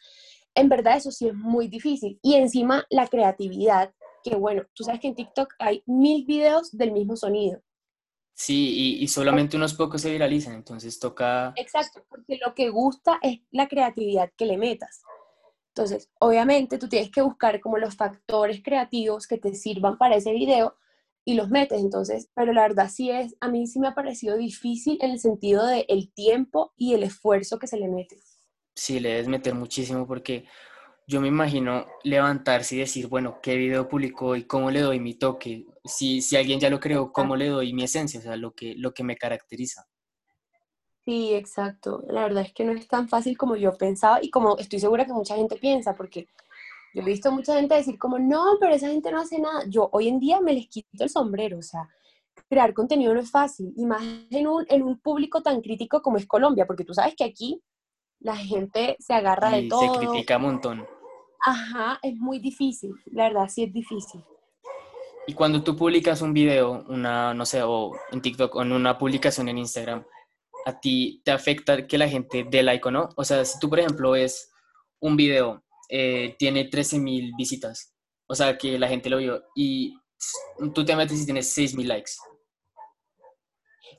en 0.54 0.70
verdad 0.70 0.98
eso 0.98 1.12
sí 1.12 1.28
es 1.28 1.34
muy 1.34 1.68
difícil. 1.68 2.20
Y 2.22 2.36
encima 2.36 2.86
la 2.92 3.08
creatividad, 3.08 3.92
que 4.24 4.36
bueno, 4.36 4.64
tú 4.76 4.84
sabes 4.84 5.02
que 5.02 5.08
en 5.08 5.16
TikTok 5.16 5.56
hay 5.58 5.82
mil 5.88 6.26
videos 6.26 6.72
del 6.72 6.92
mismo 6.92 7.16
sonido. 7.16 7.60
Sí, 8.34 8.98
y, 9.00 9.08
solamente 9.08 9.58
unos 9.58 9.74
pocos 9.74 10.02
se 10.02 10.12
viralizan, 10.12 10.56
entonces 10.56 10.98
toca... 11.00 11.54
Exacto, 11.56 12.04
porque 12.10 12.40
lo 12.44 12.56
que 12.56 12.70
gusta 12.70 13.20
es 13.22 13.40
la 13.52 13.68
creatividad 13.68 14.32
que 14.36 14.46
le 14.46 14.58
metas. 14.58 15.04
Entonces, 15.76 16.10
obviamente 16.20 16.78
tú 16.78 16.90
tienes 16.90 17.12
que 17.12 17.22
buscar 17.22 17.62
como 17.62 17.78
los 17.78 17.96
factores 17.96 18.62
creativos 18.64 19.28
que 19.28 19.38
te 19.38 19.54
sirvan 19.54 19.98
para 19.98 20.16
ese 20.16 20.34
video 20.34 20.76
y 21.24 21.36
los 21.36 21.50
metes. 21.50 21.82
Entonces, 21.82 22.30
pero 22.34 22.52
la 22.52 22.64
verdad 22.64 22.90
sí 22.90 23.12
es, 23.12 23.36
a 23.40 23.48
mí 23.48 23.68
sí 23.68 23.80
me 23.80 23.88
ha 23.88 23.96
parecido 23.96 24.38
difícil 24.38 24.98
en 25.02 25.12
el 25.12 25.20
sentido 25.20 25.66
de 25.66 25.86
el 25.88 26.12
tiempo 26.12 26.74
y 26.76 26.94
el 26.94 27.04
esfuerzo 27.04 27.60
que 27.60 27.68
se 27.68 27.78
le 27.78 27.88
mete. 27.88 28.18
Sí, 28.76 29.00
le 29.00 29.10
debes 29.10 29.28
meter 29.28 29.54
muchísimo 29.54 30.08
porque 30.08 30.46
yo 31.12 31.20
me 31.20 31.28
imagino 31.28 31.86
levantarse 32.04 32.76
y 32.76 32.80
decir, 32.80 33.08
bueno, 33.08 33.40
¿qué 33.44 33.58
video 33.58 33.90
publicó 33.90 34.38
y 34.38 34.46
cómo 34.46 34.72
le 34.72 34.80
doy 34.80 35.02
mi 35.02 35.16
toque? 35.16 35.66
Si, 35.84 36.22
si 36.22 36.38
alguien 36.38 36.58
ya 36.58 36.70
lo 36.70 36.80
creó, 36.80 37.12
¿cómo 37.12 37.36
le 37.36 37.50
doy 37.50 37.74
mi 37.74 37.84
esencia? 37.84 38.22
O 38.22 38.24
sea, 38.24 38.38
lo 38.38 38.54
que, 38.54 38.76
lo 38.78 38.94
que 38.94 39.04
me 39.04 39.18
caracteriza. 39.18 39.86
Sí, 41.04 41.34
exacto. 41.34 42.06
La 42.08 42.22
verdad 42.22 42.44
es 42.44 42.54
que 42.54 42.64
no 42.64 42.72
es 42.72 42.88
tan 42.88 43.10
fácil 43.10 43.38
como 43.38 43.58
yo 43.58 43.74
pensaba 43.74 44.20
y 44.22 44.30
como 44.30 44.58
estoy 44.58 44.80
segura 44.80 45.06
que 45.06 45.12
mucha 45.12 45.36
gente 45.36 45.58
piensa, 45.58 45.98
porque 45.98 46.30
yo 46.94 47.02
he 47.02 47.06
visto 47.06 47.30
mucha 47.30 47.56
gente 47.56 47.76
decir 47.76 48.00
como, 48.00 48.18
no, 48.18 48.56
pero 48.62 48.74
esa 48.74 48.88
gente 48.88 49.12
no 49.12 49.20
hace 49.20 49.38
nada. 49.38 49.66
Yo 49.68 49.90
hoy 49.92 50.08
en 50.08 50.18
día 50.18 50.40
me 50.40 50.54
les 50.54 50.70
quito 50.70 51.04
el 51.04 51.10
sombrero, 51.10 51.58
o 51.58 51.62
sea, 51.62 51.90
crear 52.48 52.74
contenido 52.74 53.14
no 53.14 53.20
es 53.20 53.30
fácil, 53.30 53.74
y 53.76 53.86
más 53.86 54.02
en 54.30 54.48
un, 54.48 54.66
en 54.70 54.82
un 54.82 54.98
público 54.98 55.42
tan 55.42 55.60
crítico 55.60 56.02
como 56.02 56.16
es 56.16 56.26
Colombia, 56.26 56.66
porque 56.66 56.86
tú 56.86 56.94
sabes 56.94 57.16
que 57.18 57.26
aquí 57.26 57.62
la 58.20 58.38
gente 58.38 58.96
se 59.00 59.14
agarra 59.14 59.50
de 59.50 59.68
todo. 59.68 59.94
Se 59.94 60.00
critica 60.00 60.38
un 60.38 60.44
montón. 60.44 61.01
Ajá, 61.42 62.00
es 62.02 62.16
muy 62.16 62.40
difícil, 62.40 62.94
la 63.12 63.30
verdad 63.30 63.50
sí 63.50 63.64
es 63.64 63.74
difícil. 63.74 64.24
Y 65.28 65.34
cuando 65.34 65.64
tú 65.64 65.76
publicas 65.76 66.22
un 66.22 66.34
video, 66.34 66.84
una, 66.88 67.34
no 67.34 67.46
sé, 67.46 67.62
o 67.64 67.92
en 68.12 68.22
TikTok 68.22 68.56
o 68.56 68.62
en 68.62 68.72
una 68.72 68.98
publicación 68.98 69.50
en 69.50 69.58
Instagram, 69.60 70.04
¿a 70.66 70.80
ti 70.80 71.22
te 71.24 71.32
afecta 71.32 71.86
que 71.88 71.98
la 71.98 72.08
gente 72.08 72.46
dé 72.50 72.64
like 72.64 72.88
o 72.88 72.92
no? 72.92 73.10
O 73.16 73.24
sea, 73.24 73.46
si 73.46 73.60
tú, 73.60 73.70
por 73.70 73.80
ejemplo, 73.80 74.12
ves 74.12 74.52
un 75.00 75.16
video 75.16 75.64
eh, 75.94 76.38
tiene 76.40 76.70
13.000 76.70 77.36
visitas. 77.38 77.94
O 78.26 78.34
sea, 78.34 78.58
que 78.58 78.80
la 78.80 78.88
gente 78.88 79.10
lo 79.10 79.18
vio. 79.18 79.44
Y 79.56 80.00
tú 80.74 80.86
te 80.86 80.96
metes 80.96 81.22
y 81.22 81.26
tienes 81.26 81.56
6.000 81.56 81.86
likes. 81.86 82.12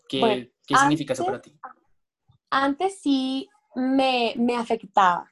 ¿Qué, 0.08 0.52
¿qué 0.66 0.76
significa 0.76 1.12
eso 1.12 1.26
para 1.26 1.42
ti? 1.42 1.54
Antes 2.50 3.00
sí 3.00 3.48
me, 3.74 4.32
me 4.36 4.56
afectaba. 4.56 5.31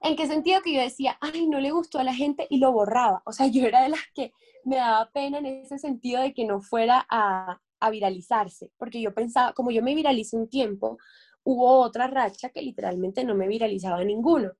¿En 0.00 0.16
qué 0.16 0.26
sentido? 0.26 0.62
Que 0.62 0.74
yo 0.74 0.80
decía, 0.80 1.16
ay, 1.20 1.46
no 1.46 1.60
le 1.60 1.70
gustó 1.70 1.98
a 1.98 2.04
la 2.04 2.14
gente 2.14 2.46
y 2.50 2.58
lo 2.58 2.72
borraba. 2.72 3.22
O 3.24 3.32
sea, 3.32 3.46
yo 3.52 3.66
era 3.66 3.82
de 3.82 3.90
las 3.90 4.00
que 4.14 4.32
me 4.64 4.76
daba 4.76 5.10
pena 5.12 5.38
en 5.38 5.46
ese 5.46 5.78
sentido 5.78 6.22
de 6.22 6.34
que 6.34 6.44
no 6.44 6.60
fuera 6.60 7.06
a, 7.08 7.60
a 7.80 7.90
viralizarse. 7.90 8.70
Porque 8.76 9.00
yo 9.00 9.14
pensaba, 9.14 9.52
como 9.52 9.70
yo 9.70 9.82
me 9.82 9.94
viralicé 9.94 10.36
un 10.36 10.48
tiempo, 10.48 10.98
hubo 11.44 11.80
otra 11.80 12.08
racha 12.08 12.50
que 12.50 12.62
literalmente 12.62 13.24
no 13.24 13.34
me 13.34 13.48
viralizaba 13.48 14.02
ninguno. 14.04 14.52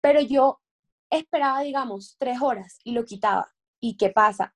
Pero 0.00 0.20
yo 0.20 0.60
esperaba, 1.10 1.60
digamos, 1.60 2.16
tres 2.18 2.40
horas 2.40 2.78
y 2.84 2.92
lo 2.92 3.04
quitaba. 3.04 3.52
¿Y 3.80 3.96
qué 3.96 4.10
pasa? 4.10 4.54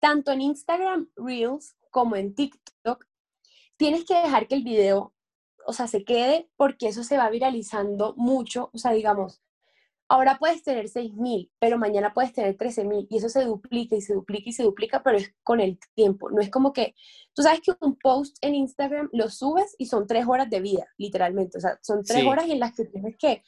Tanto 0.00 0.32
en 0.32 0.42
Instagram 0.42 1.08
Reels 1.16 1.76
como 1.90 2.16
en 2.16 2.34
TikTok, 2.34 3.06
tienes 3.76 4.04
que 4.04 4.14
dejar 4.14 4.46
que 4.46 4.54
el 4.54 4.62
video, 4.62 5.14
o 5.66 5.72
sea, 5.72 5.86
se 5.86 6.04
quede 6.04 6.50
porque 6.56 6.88
eso 6.88 7.02
se 7.02 7.16
va 7.16 7.30
viralizando 7.30 8.14
mucho. 8.16 8.70
O 8.72 8.78
sea, 8.78 8.92
digamos, 8.92 9.40
ahora 10.08 10.38
puedes 10.38 10.62
tener 10.62 10.86
6.000, 10.86 11.50
pero 11.58 11.78
mañana 11.78 12.12
puedes 12.14 12.32
tener 12.32 12.56
13.000 12.56 13.06
y 13.10 13.16
eso 13.18 13.28
se 13.28 13.44
duplica 13.44 13.94
y 13.94 14.00
se 14.00 14.14
duplica 14.14 14.48
y 14.48 14.52
se 14.52 14.62
duplica, 14.62 15.02
pero 15.02 15.18
es 15.18 15.34
con 15.42 15.60
el 15.60 15.78
tiempo. 15.94 16.30
No 16.30 16.40
es 16.40 16.50
como 16.50 16.72
que, 16.72 16.94
tú 17.34 17.42
sabes 17.42 17.60
que 17.60 17.72
un 17.80 17.96
post 17.96 18.36
en 18.40 18.54
Instagram 18.54 19.10
lo 19.12 19.28
subes 19.28 19.74
y 19.78 19.86
son 19.86 20.06
tres 20.06 20.26
horas 20.26 20.48
de 20.48 20.60
vida, 20.60 20.86
literalmente. 20.96 21.58
O 21.58 21.60
sea, 21.60 21.78
son 21.82 22.02
tres 22.02 22.24
horas 22.24 22.48
en 22.48 22.58
las 22.58 22.74
que 22.74 22.84
tienes 22.86 23.16
que 23.18 23.42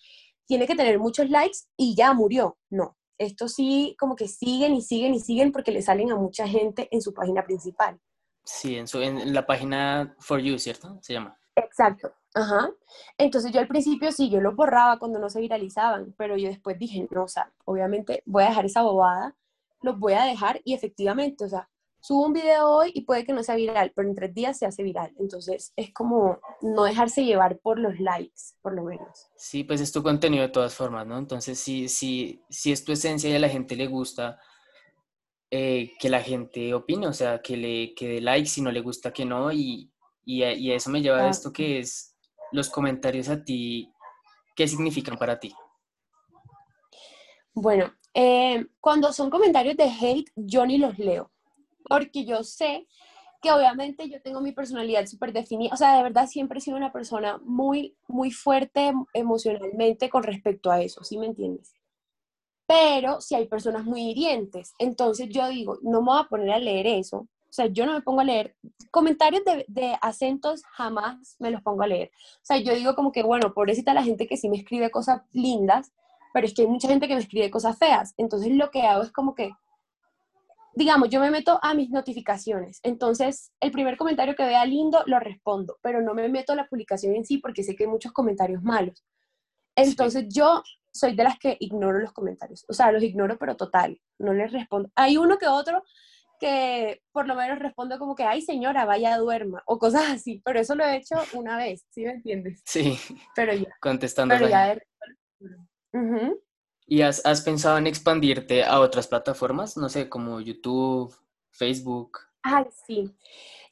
tiene 0.46 0.66
que 0.66 0.74
tener 0.74 0.98
muchos 0.98 1.30
likes 1.30 1.58
y 1.76 1.94
ya 1.94 2.12
murió. 2.12 2.58
No, 2.70 2.96
esto 3.18 3.48
sí 3.48 3.94
como 3.98 4.16
que 4.16 4.26
siguen 4.26 4.74
y 4.74 4.82
siguen 4.82 5.14
y 5.14 5.20
siguen 5.20 5.52
porque 5.52 5.70
le 5.70 5.80
salen 5.80 6.10
a 6.10 6.16
mucha 6.16 6.48
gente 6.48 6.88
en 6.90 7.00
su 7.00 7.14
página 7.14 7.44
principal. 7.44 8.00
Sí, 8.44 8.76
en, 8.76 8.88
su, 8.88 9.00
en 9.00 9.32
la 9.32 9.46
página 9.46 10.16
For 10.18 10.40
You, 10.40 10.58
¿cierto? 10.58 10.98
Se 11.02 11.12
llama. 11.12 11.38
Exacto, 11.54 12.12
ajá. 12.34 12.70
Entonces 13.18 13.52
yo 13.52 13.60
al 13.60 13.68
principio 13.68 14.12
sí, 14.12 14.30
yo 14.30 14.40
lo 14.40 14.54
borraba 14.54 14.98
cuando 14.98 15.18
no 15.18 15.30
se 15.30 15.40
viralizaban, 15.40 16.14
pero 16.16 16.36
yo 16.36 16.48
después 16.48 16.78
dije, 16.78 17.06
no, 17.10 17.24
o 17.24 17.28
sea, 17.28 17.52
obviamente 17.64 18.22
voy 18.26 18.44
a 18.44 18.48
dejar 18.48 18.66
esa 18.66 18.82
bobada, 18.82 19.36
los 19.82 19.98
voy 19.98 20.14
a 20.14 20.24
dejar 20.24 20.60
y 20.64 20.74
efectivamente, 20.74 21.44
o 21.44 21.48
sea, 21.48 21.68
subo 22.00 22.26
un 22.26 22.32
video 22.32 22.68
hoy 22.68 22.92
y 22.94 23.02
puede 23.02 23.24
que 23.24 23.32
no 23.32 23.42
sea 23.42 23.56
viral, 23.56 23.92
pero 23.94 24.08
en 24.08 24.14
tres 24.14 24.34
días 24.34 24.58
se 24.58 24.66
hace 24.66 24.82
viral. 24.82 25.12
Entonces 25.18 25.72
es 25.76 25.92
como 25.92 26.40
no 26.62 26.84
dejarse 26.84 27.24
llevar 27.24 27.58
por 27.58 27.78
los 27.78 27.98
likes, 28.00 28.54
por 28.62 28.74
lo 28.74 28.84
menos. 28.84 29.28
Sí, 29.36 29.64
pues 29.64 29.80
es 29.80 29.92
tu 29.92 30.02
contenido 30.02 30.42
de 30.42 30.48
todas 30.48 30.74
formas, 30.74 31.06
¿no? 31.06 31.18
Entonces 31.18 31.58
si, 31.58 31.88
si, 31.88 32.42
si 32.48 32.72
es 32.72 32.84
tu 32.84 32.92
esencia 32.92 33.30
y 33.30 33.34
a 33.34 33.38
la 33.38 33.48
gente 33.48 33.76
le 33.76 33.86
gusta, 33.86 34.40
eh, 35.50 35.92
que 35.98 36.08
la 36.08 36.22
gente 36.22 36.72
opine, 36.74 37.08
o 37.08 37.12
sea, 37.12 37.42
que 37.42 37.56
le 37.56 37.94
que 37.94 38.08
dé 38.08 38.20
like, 38.20 38.48
si 38.48 38.62
no 38.62 38.70
le 38.70 38.80
gusta 38.80 39.12
que 39.12 39.24
no, 39.24 39.52
y, 39.52 39.90
y, 40.24 40.44
y 40.44 40.72
eso 40.72 40.90
me 40.90 41.02
lleva 41.02 41.24
a 41.24 41.28
esto 41.28 41.52
que 41.52 41.80
es 41.80 42.09
los 42.52 42.70
comentarios 42.70 43.28
a 43.28 43.44
ti, 43.44 43.92
¿qué 44.54 44.66
significan 44.68 45.16
para 45.16 45.38
ti? 45.38 45.54
Bueno, 47.52 47.92
eh, 48.14 48.66
cuando 48.80 49.12
son 49.12 49.30
comentarios 49.30 49.76
de 49.76 49.84
hate, 49.84 50.30
yo 50.36 50.66
ni 50.66 50.78
los 50.78 50.98
leo 50.98 51.30
porque 51.90 52.24
yo 52.24 52.44
sé 52.44 52.86
que 53.42 53.50
obviamente 53.50 54.08
yo 54.08 54.22
tengo 54.22 54.40
mi 54.40 54.52
personalidad 54.52 55.06
súper 55.06 55.32
definida, 55.32 55.74
o 55.74 55.76
sea, 55.76 55.96
de 55.96 56.04
verdad 56.04 56.28
siempre 56.28 56.58
he 56.58 56.60
sido 56.60 56.76
una 56.76 56.92
persona 56.92 57.40
muy, 57.42 57.96
muy 58.06 58.30
fuerte 58.30 58.92
emocionalmente 59.12 60.08
con 60.08 60.22
respecto 60.22 60.70
a 60.70 60.80
eso, 60.82 61.02
¿sí 61.02 61.18
me 61.18 61.26
entiendes? 61.26 61.72
Pero 62.66 63.20
si 63.20 63.34
hay 63.34 63.48
personas 63.48 63.84
muy 63.84 64.10
hirientes, 64.10 64.72
entonces 64.78 65.30
yo 65.30 65.48
digo, 65.48 65.78
no 65.82 66.00
me 66.00 66.12
voy 66.12 66.20
a 66.20 66.28
poner 66.28 66.50
a 66.50 66.58
leer 66.60 66.86
eso, 66.86 67.26
o 67.50 67.52
sea, 67.52 67.66
yo 67.66 67.84
no 67.84 67.94
me 67.94 68.02
pongo 68.02 68.20
a 68.20 68.24
leer 68.24 68.54
comentarios 68.92 69.44
de, 69.44 69.64
de, 69.66 69.96
acentos, 70.00 70.62
jamás 70.72 71.34
me 71.40 71.50
los 71.50 71.62
pongo 71.62 71.82
a 71.82 71.88
leer. 71.88 72.10
O 72.36 72.44
sea, 72.44 72.58
yo 72.58 72.74
digo 72.74 72.94
como 72.94 73.10
que, 73.10 73.24
bueno, 73.24 73.52
pobrecita 73.52 73.92
la 73.92 74.04
gente 74.04 74.28
que 74.28 74.36
sí 74.36 74.48
me 74.48 74.56
escribe 74.56 74.90
cosas 74.90 75.22
lindas, 75.32 75.92
pero 76.32 76.46
es 76.46 76.54
que 76.54 76.62
hay 76.62 76.68
mucha 76.68 76.86
gente 76.86 77.08
que 77.08 77.14
me 77.14 77.20
escribe 77.20 77.50
cosas 77.50 77.76
feas. 77.76 78.14
Entonces 78.16 78.52
lo 78.52 78.70
que 78.70 78.82
hago 78.82 79.02
es 79.02 79.10
como 79.10 79.34
que 79.34 79.52
digamos, 80.74 81.08
yo 81.10 81.20
me 81.20 81.30
meto 81.30 81.58
a 81.62 81.74
mis 81.74 81.90
notificaciones, 81.90 82.80
entonces 82.82 83.52
el 83.60 83.70
primer 83.70 83.96
comentario 83.96 84.36
que 84.36 84.44
vea 84.44 84.64
lindo 84.64 85.02
lo 85.06 85.18
respondo, 85.18 85.78
pero 85.82 86.00
no 86.00 86.14
me 86.14 86.28
meto 86.28 86.52
a 86.52 86.56
la 86.56 86.68
publicación 86.68 87.14
en 87.16 87.24
sí 87.24 87.38
porque 87.38 87.64
sé 87.64 87.74
que 87.74 87.84
hay 87.84 87.90
muchos 87.90 88.12
comentarios 88.12 88.62
malos. 88.62 89.04
Entonces 89.76 90.26
yo 90.28 90.62
soy 90.92 91.14
de 91.14 91.24
las 91.24 91.38
que 91.38 91.56
ignoro 91.60 91.98
los 91.98 92.12
comentarios, 92.12 92.64
o 92.68 92.72
sea, 92.72 92.92
los 92.92 93.02
ignoro 93.02 93.36
pero 93.38 93.56
total, 93.56 94.00
no 94.18 94.32
les 94.32 94.52
respondo. 94.52 94.90
Hay 94.94 95.16
uno 95.16 95.38
que 95.38 95.48
otro 95.48 95.82
que 96.40 97.02
por 97.12 97.28
lo 97.28 97.34
menos 97.36 97.58
respondo 97.58 97.98
como 97.98 98.16
que, 98.16 98.24
ay 98.24 98.40
señora, 98.40 98.86
vaya 98.86 99.18
duerma, 99.18 99.62
o 99.66 99.78
cosas 99.78 100.10
así, 100.10 100.40
pero 100.44 100.58
eso 100.58 100.74
lo 100.74 100.84
he 100.84 100.96
hecho 100.96 101.16
una 101.34 101.56
vez, 101.56 101.84
¿sí 101.90 102.02
me 102.02 102.12
entiendes? 102.12 102.62
Sí. 102.64 102.98
Pero 103.36 103.52
ya. 103.52 103.76
Contestando. 103.80 104.34
Pero 104.34 104.48
ya 104.48 104.76
¿Y 106.86 107.02
has, 107.02 107.24
has, 107.24 107.42
pensado 107.42 107.78
en 107.78 107.86
expandirte 107.86 108.64
a 108.64 108.80
otras 108.80 109.06
plataformas? 109.06 109.76
No 109.76 109.88
sé, 109.88 110.08
como 110.08 110.40
YouTube, 110.40 111.14
Facebook. 111.50 112.18
Ay, 112.42 112.64
sí. 112.86 113.14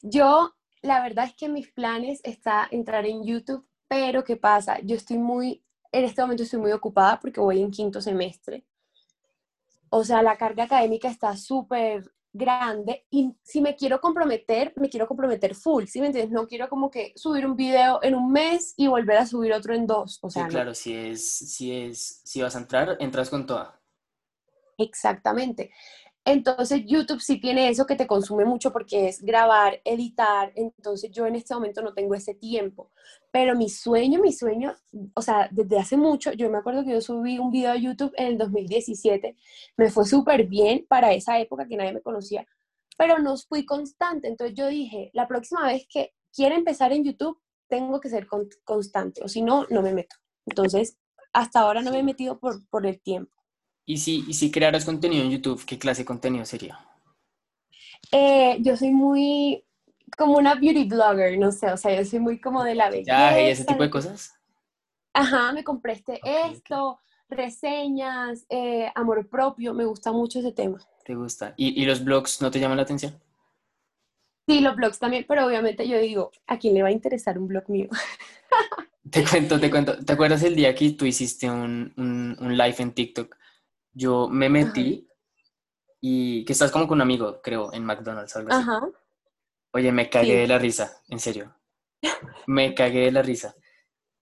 Yo, 0.01 0.55
la 0.81 1.01
verdad 1.01 1.25
es 1.25 1.35
que 1.35 1.49
mis 1.49 1.69
planes 1.71 2.21
está 2.23 2.67
entrar 2.71 3.05
en 3.05 3.25
YouTube, 3.25 3.67
pero 3.89 4.23
¿qué 4.23 4.37
pasa? 4.37 4.79
Yo 4.81 4.95
estoy 4.95 5.17
muy, 5.17 5.63
en 5.91 6.05
este 6.05 6.21
momento 6.21 6.43
estoy 6.43 6.59
muy 6.59 6.71
ocupada 6.71 7.19
porque 7.19 7.41
voy 7.41 7.61
en 7.61 7.71
quinto 7.71 7.99
semestre. 7.99 8.63
O 9.89 10.03
sea, 10.03 10.21
la 10.21 10.37
carga 10.37 10.65
académica 10.65 11.09
está 11.09 11.35
súper 11.35 12.09
grande 12.31 13.05
y 13.09 13.35
si 13.41 13.61
me 13.61 13.75
quiero 13.75 13.99
comprometer, 13.99 14.73
me 14.75 14.89
quiero 14.89 15.07
comprometer 15.07 15.55
full, 15.55 15.85
¿sí 15.85 15.99
me 15.99 16.07
entiendes? 16.07 16.31
No 16.31 16.47
quiero 16.47 16.69
como 16.69 16.89
que 16.89 17.13
subir 17.15 17.45
un 17.45 17.55
video 17.55 17.99
en 18.03 18.15
un 18.15 18.31
mes 18.31 18.73
y 18.77 18.87
volver 18.87 19.17
a 19.17 19.25
subir 19.25 19.53
otro 19.53 19.73
en 19.73 19.87
dos, 19.87 20.19
o 20.21 20.29
sea, 20.29 20.43
sí, 20.45 20.49
claro, 20.49 20.73
si 20.73 20.95
es, 20.95 21.31
si 21.31 21.75
es, 21.75 22.21
si 22.23 22.41
vas 22.41 22.55
a 22.55 22.59
entrar, 22.59 22.97
entras 22.99 23.29
con 23.29 23.45
toda. 23.45 23.79
Exactamente. 24.77 25.71
Entonces 26.25 26.83
YouTube 26.85 27.21
sí 27.21 27.39
tiene 27.39 27.69
eso 27.69 27.85
que 27.85 27.95
te 27.95 28.05
consume 28.05 28.45
mucho 28.45 28.71
porque 28.71 29.07
es 29.07 29.21
grabar, 29.21 29.81
editar, 29.83 30.51
entonces 30.55 31.09
yo 31.11 31.25
en 31.25 31.35
este 31.35 31.53
momento 31.53 31.81
no 31.81 31.93
tengo 31.93 32.13
ese 32.13 32.35
tiempo, 32.35 32.91
pero 33.31 33.55
mi 33.55 33.69
sueño, 33.69 34.19
mi 34.21 34.31
sueño, 34.33 34.75
o 35.15 35.21
sea, 35.21 35.49
desde 35.51 35.79
hace 35.79 35.97
mucho, 35.97 36.31
yo 36.33 36.49
me 36.49 36.57
acuerdo 36.59 36.83
que 36.83 36.91
yo 36.91 37.01
subí 37.01 37.39
un 37.39 37.51
video 37.51 37.71
a 37.71 37.77
YouTube 37.77 38.13
en 38.17 38.27
el 38.27 38.37
2017, 38.37 39.35
me 39.77 39.89
fue 39.89 40.05
súper 40.05 40.45
bien 40.45 40.85
para 40.87 41.13
esa 41.13 41.39
época 41.39 41.67
que 41.67 41.77
nadie 41.77 41.93
me 41.93 42.01
conocía, 42.01 42.45
pero 42.97 43.17
no 43.17 43.35
fui 43.37 43.65
constante, 43.65 44.27
entonces 44.27 44.55
yo 44.55 44.67
dije, 44.67 45.09
la 45.13 45.27
próxima 45.27 45.65
vez 45.65 45.87
que 45.89 46.13
quiera 46.33 46.55
empezar 46.55 46.91
en 46.91 47.05
YouTube, 47.05 47.39
tengo 47.69 47.99
que 47.99 48.09
ser 48.09 48.27
constante, 48.65 49.23
o 49.23 49.27
si 49.27 49.41
no, 49.41 49.65
no 49.69 49.81
me 49.81 49.93
meto. 49.93 50.15
Entonces, 50.45 50.97
hasta 51.33 51.61
ahora 51.61 51.81
no 51.81 51.91
me 51.91 51.99
he 51.99 52.03
metido 52.03 52.39
por, 52.39 52.67
por 52.69 52.85
el 52.85 52.99
tiempo. 52.99 53.38
¿Y 53.89 53.97
si, 53.97 54.23
y 54.27 54.35
si 54.35 54.51
crearas 54.51 54.85
contenido 54.85 55.23
en 55.23 55.31
YouTube, 55.31 55.65
qué 55.65 55.79
clase 55.79 56.03
de 56.03 56.05
contenido 56.05 56.45
sería? 56.45 56.77
Eh, 58.11 58.57
yo 58.61 58.77
soy 58.77 58.91
muy 58.91 59.65
como 60.15 60.37
una 60.37 60.53
beauty 60.53 60.83
blogger, 60.83 61.39
no 61.39 61.51
sé, 61.51 61.71
o 61.71 61.75
sea, 61.75 61.95
yo 61.95 62.05
soy 62.05 62.19
muy 62.19 62.39
como 62.39 62.63
de 62.63 62.75
la 62.75 62.91
belleza. 62.91 63.41
¿Y 63.41 63.49
ese 63.49 63.65
tipo 63.65 63.81
de 63.81 63.89
cosas? 63.89 64.35
Ajá, 65.11 65.53
me 65.53 65.63
compré 65.63 65.93
este 65.93 66.21
esto, 66.23 66.99
reseñas, 67.29 68.45
eh, 68.49 68.91
amor 68.93 69.27
propio, 69.27 69.73
me 69.73 69.85
gusta 69.85 70.11
mucho 70.11 70.37
ese 70.37 70.51
tema. 70.51 70.77
¿Te 71.03 71.15
gusta? 71.15 71.55
¿Y, 71.57 71.81
¿Y 71.81 71.85
los 71.87 72.03
blogs 72.03 72.43
no 72.43 72.51
te 72.51 72.59
llaman 72.59 72.77
la 72.77 72.83
atención? 72.83 73.19
Sí, 74.47 74.59
los 74.59 74.75
blogs 74.75 74.99
también, 74.99 75.25
pero 75.27 75.47
obviamente 75.47 75.87
yo 75.87 75.97
digo, 75.97 76.31
¿a 76.45 76.59
quién 76.59 76.75
le 76.75 76.83
va 76.83 76.89
a 76.89 76.91
interesar 76.91 77.39
un 77.39 77.47
blog 77.47 77.67
mío? 77.67 77.89
te 79.09 79.23
cuento, 79.25 79.59
te 79.59 79.71
cuento. 79.71 79.97
¿Te 80.05 80.13
acuerdas 80.13 80.43
el 80.43 80.55
día 80.55 80.75
que 80.75 80.91
tú 80.91 81.05
hiciste 81.05 81.49
un, 81.49 81.91
un, 81.97 82.37
un 82.39 82.55
live 82.55 82.75
en 82.77 82.91
TikTok 82.91 83.38
yo 83.93 84.29
me 84.29 84.49
metí 84.49 85.07
y 86.01 86.45
que 86.45 86.53
estás 86.53 86.71
como 86.71 86.87
con 86.87 86.97
un 86.97 87.01
amigo, 87.01 87.41
creo, 87.41 87.73
en 87.73 87.85
McDonald's, 87.85 88.35
algo 88.35 88.51
así. 88.51 88.61
Ajá. 88.61 88.81
Oye, 89.73 89.91
me 89.91 90.09
cagué 90.09 90.37
de 90.37 90.47
la 90.47 90.57
risa, 90.57 91.01
en 91.09 91.19
serio. 91.19 91.55
Me 92.47 92.73
cagué 92.73 93.05
de 93.05 93.11
la 93.11 93.21
risa. 93.21 93.55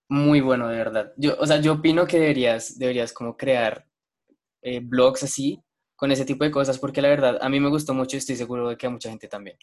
Muy 0.10 0.42
bueno, 0.42 0.68
de 0.68 0.78
verdad. 0.78 1.14
Yo, 1.18 1.36
o 1.40 1.46
sea, 1.46 1.62
yo 1.62 1.74
opino 1.74 2.08
que 2.08 2.20
deberías, 2.20 2.78
deberías 2.78 3.14
como 3.14 3.38
crear 3.38 3.88
eh, 4.62 4.82
blogs 4.82 5.24
así, 5.24 5.62
con 5.96 6.12
ese 6.12 6.26
tipo 6.26 6.44
de 6.44 6.52
cosas, 6.52 6.80
porque 6.80 7.02
la 7.02 7.10
verdad, 7.10 7.38
a 7.42 7.50
mí 7.50 7.60
me 7.60 7.70
gustó 7.70 7.94
mucho 7.94 8.16
y 8.16 8.20
estoy 8.20 8.36
seguro 8.36 8.70
de 8.70 8.78
que 8.78 8.88
a 8.88 8.90
mucha 8.90 9.10
gente 9.10 9.28
también. 9.28 9.58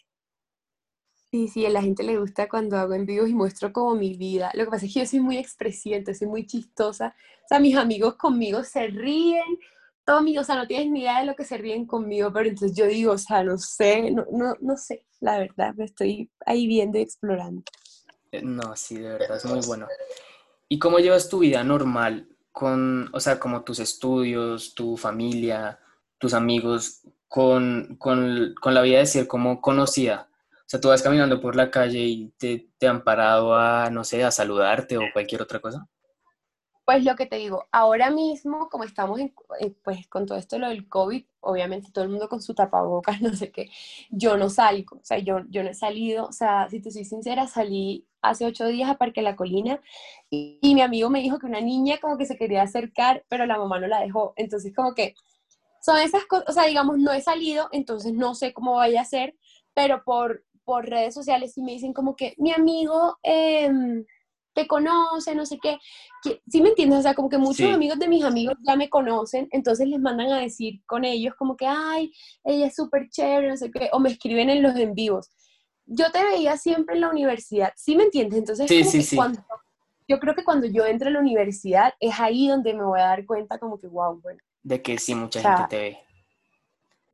Sí, 1.31 1.47
sí, 1.47 1.65
a 1.65 1.69
la 1.69 1.81
gente 1.81 2.03
le 2.03 2.17
gusta 2.17 2.47
cuando 2.47 2.77
hago 2.77 2.93
en 2.93 3.05
vivos 3.05 3.29
y 3.29 3.33
muestro 3.33 3.73
como 3.73 3.95
mi 3.95 4.15
vida. 4.15 4.51
Lo 4.53 4.65
que 4.65 4.71
pasa 4.71 4.85
es 4.85 4.93
que 4.93 4.99
yo 5.01 5.05
soy 5.05 5.19
muy 5.19 5.37
expresiva, 5.37 5.99
soy 6.13 6.27
muy 6.27 6.45
chistosa. 6.45 7.15
O 7.43 7.47
sea, 7.47 7.59
mis 7.59 7.75
amigos 7.75 8.15
conmigo 8.15 8.63
se 8.63 8.87
ríen, 8.87 9.59
todo 10.05 10.19
o 10.39 10.43
sea, 10.43 10.55
no 10.55 10.67
tienes 10.67 10.91
ni 10.91 11.01
idea 11.01 11.19
de 11.19 11.25
lo 11.25 11.35
que 11.35 11.43
se 11.43 11.57
ríen 11.57 11.85
conmigo, 11.85 12.31
pero 12.31 12.47
entonces 12.47 12.77
yo 12.77 12.85
digo, 12.85 13.13
o 13.13 13.17
sea, 13.17 13.43
no 13.43 13.57
sé, 13.57 14.11
no, 14.11 14.25
no, 14.31 14.53
no 14.61 14.77
sé, 14.77 15.05
la 15.19 15.39
verdad, 15.39 15.73
me 15.75 15.85
estoy 15.85 16.29
ahí 16.45 16.67
viendo 16.67 16.99
y 16.99 17.01
explorando. 17.01 17.63
Eh, 18.31 18.41
no, 18.43 18.75
sí, 18.75 18.97
de 18.97 19.09
verdad, 19.09 19.37
es 19.37 19.45
muy 19.45 19.61
bueno. 19.65 19.87
¿Y 20.69 20.77
cómo 20.77 20.99
llevas 20.99 21.27
tu 21.27 21.39
vida 21.39 21.63
normal 21.63 22.29
con, 22.51 23.09
o 23.13 23.19
sea, 23.19 23.39
como 23.39 23.63
tus 23.63 23.79
estudios, 23.79 24.75
tu 24.75 24.95
familia, 24.95 25.79
tus 26.19 26.33
amigos, 26.33 27.01
con, 27.27 27.95
con, 27.97 28.53
con 28.61 28.73
la 28.73 28.81
vida 28.83 28.99
de 28.99 29.07
ser 29.07 29.27
como 29.27 29.59
conocida? 29.59 30.29
O 30.59 30.67
sea, 30.67 30.79
tú 30.79 30.89
vas 30.89 31.01
caminando 31.01 31.41
por 31.41 31.55
la 31.55 31.71
calle 31.71 31.99
y 31.99 32.29
te, 32.37 32.69
te 32.77 32.87
han 32.87 33.03
parado 33.03 33.55
a, 33.55 33.89
no 33.89 34.03
sé, 34.03 34.23
a 34.23 34.31
saludarte 34.31 34.97
o 34.97 35.03
cualquier 35.13 35.41
otra 35.41 35.59
cosa. 35.59 35.87
Pues 36.85 37.03
lo 37.03 37.15
que 37.15 37.25
te 37.25 37.37
digo, 37.37 37.65
ahora 37.71 38.11
mismo, 38.11 38.69
como 38.69 38.83
estamos 38.83 39.19
pues 39.83 40.07
con 40.07 40.27
todo 40.27 40.37
esto 40.37 40.59
lo 40.59 40.69
del 40.69 40.87
COVID, 40.87 41.25
obviamente 41.39 41.91
todo 41.91 42.03
el 42.03 42.11
mundo 42.11 42.29
con 42.29 42.43
su 42.43 42.53
tapabocas, 42.53 43.21
no 43.21 43.33
sé 43.35 43.51
qué, 43.51 43.69
yo 44.11 44.37
no 44.37 44.51
salgo, 44.51 44.97
o 44.97 45.03
sea, 45.03 45.17
yo, 45.17 45.39
yo 45.49 45.63
no 45.63 45.69
he 45.71 45.73
salido, 45.73 46.27
o 46.27 46.31
sea, 46.31 46.69
si 46.69 46.79
te 46.79 46.91
soy 46.91 47.03
sincera, 47.03 47.47
salí 47.47 48.05
hace 48.21 48.45
ocho 48.45 48.67
días 48.67 48.89
a 48.89 48.99
Parque 48.99 49.23
La 49.23 49.35
Colina 49.35 49.81
y, 50.29 50.59
mi 50.61 50.81
amigo 50.81 51.09
me 51.09 51.21
dijo 51.21 51.39
que 51.39 51.47
una 51.47 51.61
niña 51.61 51.97
como 51.99 52.17
que 52.17 52.27
se 52.27 52.37
quería 52.37 52.61
acercar, 52.61 53.25
pero 53.29 53.47
la 53.47 53.57
mamá 53.57 53.79
no 53.79 53.87
la 53.87 54.01
dejó, 54.01 54.33
entonces 54.35 54.71
como 54.75 54.93
que 54.93 55.15
son 55.81 55.97
esas 55.99 56.25
cosas, 56.25 56.49
o 56.49 56.53
sea, 56.53 56.65
digamos, 56.65 56.99
no 56.99 57.11
he 57.13 57.21
salido, 57.21 57.67
entonces 57.71 58.13
no 58.13 58.35
sé 58.35 58.53
cómo 58.53 58.75
vaya 58.75 59.01
a 59.01 59.05
ser, 59.05 59.35
pero 59.73 60.03
por, 60.03 60.43
por 60.63 60.85
redes 60.87 61.15
sociales 61.15 61.53
sí 61.53 61.63
me 61.63 61.71
dicen 61.71 61.93
como 61.93 62.15
que 62.15 62.35
mi 62.37 62.51
amigo... 62.51 63.17
Eh, 63.23 63.71
te 64.55 64.65
conoce, 64.67 65.35
no 65.35 65.45
sé 65.45 65.59
qué. 65.61 65.77
¿Sí 66.47 66.61
me 66.61 66.69
entiendes? 66.69 66.99
O 66.99 67.01
sea, 67.03 67.13
como 67.13 67.29
que 67.29 67.37
muchos 67.37 67.71
amigos 67.71 67.99
de 67.99 68.07
mis 68.07 68.23
amigos 68.23 68.55
ya 68.65 68.75
me 68.75 68.89
conocen, 68.89 69.47
entonces 69.51 69.87
les 69.87 69.99
mandan 69.99 70.31
a 70.31 70.39
decir 70.39 70.81
con 70.87 71.05
ellos 71.05 71.35
como 71.37 71.55
que, 71.55 71.67
ay, 71.67 72.11
ella 72.43 72.67
es 72.67 72.75
súper 72.75 73.09
chévere, 73.09 73.49
no 73.49 73.57
sé 73.57 73.69
qué, 73.69 73.89
o 73.91 73.99
me 73.99 74.09
escriben 74.09 74.49
en 74.49 74.63
los 74.63 74.75
en 74.77 74.95
vivos. 74.95 75.29
Yo 75.85 76.11
te 76.11 76.23
veía 76.23 76.57
siempre 76.57 76.95
en 76.95 77.01
la 77.01 77.09
universidad, 77.09 77.73
¿sí 77.75 77.95
me 77.95 78.03
entiendes? 78.03 78.39
Entonces, 78.39 78.67
sí, 78.67 78.83
sí, 78.85 79.03
sí. 79.03 79.15
Cuando, 79.15 79.43
yo 80.07 80.19
creo 80.19 80.33
que 80.33 80.43
cuando 80.43 80.65
yo 80.65 80.85
entre 80.85 81.09
a 81.09 81.11
la 81.11 81.19
universidad 81.19 81.93
es 81.99 82.19
ahí 82.19 82.47
donde 82.47 82.73
me 82.73 82.83
voy 82.83 83.01
a 83.01 83.07
dar 83.07 83.25
cuenta 83.25 83.59
como 83.59 83.79
que, 83.79 83.87
wow, 83.87 84.19
bueno. 84.21 84.39
De 84.63 84.81
que 84.81 84.97
sí, 84.97 85.13
mucha 85.13 85.41
gente 85.41 85.67
te 85.69 85.77
ve. 85.77 85.99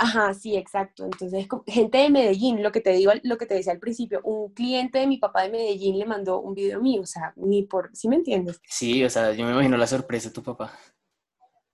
Ajá, 0.04 0.34
sí, 0.34 0.58
exacto. 0.58 1.06
Entonces, 1.06 1.48
gente 1.68 2.00
de 2.00 2.10
Medellín, 2.10 2.64
lo 2.64 2.72
que 2.72 2.82
te 2.82 2.92
digo, 2.92 3.12
lo 3.22 3.38
que 3.38 3.46
te 3.46 3.54
decía 3.54 3.72
al 3.72 3.78
principio, 3.78 4.20
un 4.24 4.52
cliente 4.52 4.98
de 4.98 5.06
mi 5.06 5.18
papá 5.18 5.44
de 5.44 5.52
Medellín 5.52 6.00
le 6.00 6.08
mandó 6.08 6.40
un 6.40 6.56
video 6.56 6.82
mío, 6.82 7.04
o 7.04 7.06
sea, 7.06 7.34
ni 7.36 7.62
por, 7.62 7.92
¿sí 7.94 8.10
me 8.10 8.16
entiendes? 8.16 8.60
Sí, 8.68 9.04
o 9.04 9.10
sea, 9.12 9.32
yo 9.34 9.46
me 9.46 9.52
imagino 9.52 9.78
la 9.78 9.86
sorpresa 9.86 10.30
de 10.30 10.34
tu 10.34 10.42
papá. 10.42 10.76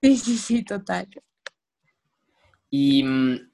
Sí, 0.02 0.18
sí, 0.18 0.36
sí, 0.36 0.62
total. 0.62 1.08
¿Y 2.68 3.02
mm, 3.02 3.50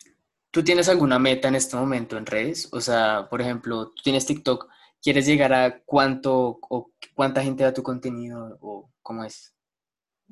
tú 0.50 0.64
tienes 0.64 0.88
alguna 0.88 1.20
meta 1.20 1.46
en 1.46 1.54
este 1.54 1.76
momento 1.76 2.18
en 2.18 2.26
redes? 2.26 2.68
O 2.72 2.80
sea, 2.80 3.28
por 3.30 3.40
ejemplo, 3.40 3.92
tú 3.92 4.02
tienes 4.02 4.26
TikTok, 4.26 4.68
¿quieres 5.00 5.24
llegar 5.24 5.52
a 5.52 5.84
cuánto 5.84 6.58
o 6.68 6.90
cuánta 7.14 7.44
gente 7.44 7.62
da 7.62 7.72
tu 7.72 7.84
contenido 7.84 8.58
o 8.60 8.90
cómo 9.02 9.22
es? 9.22 9.53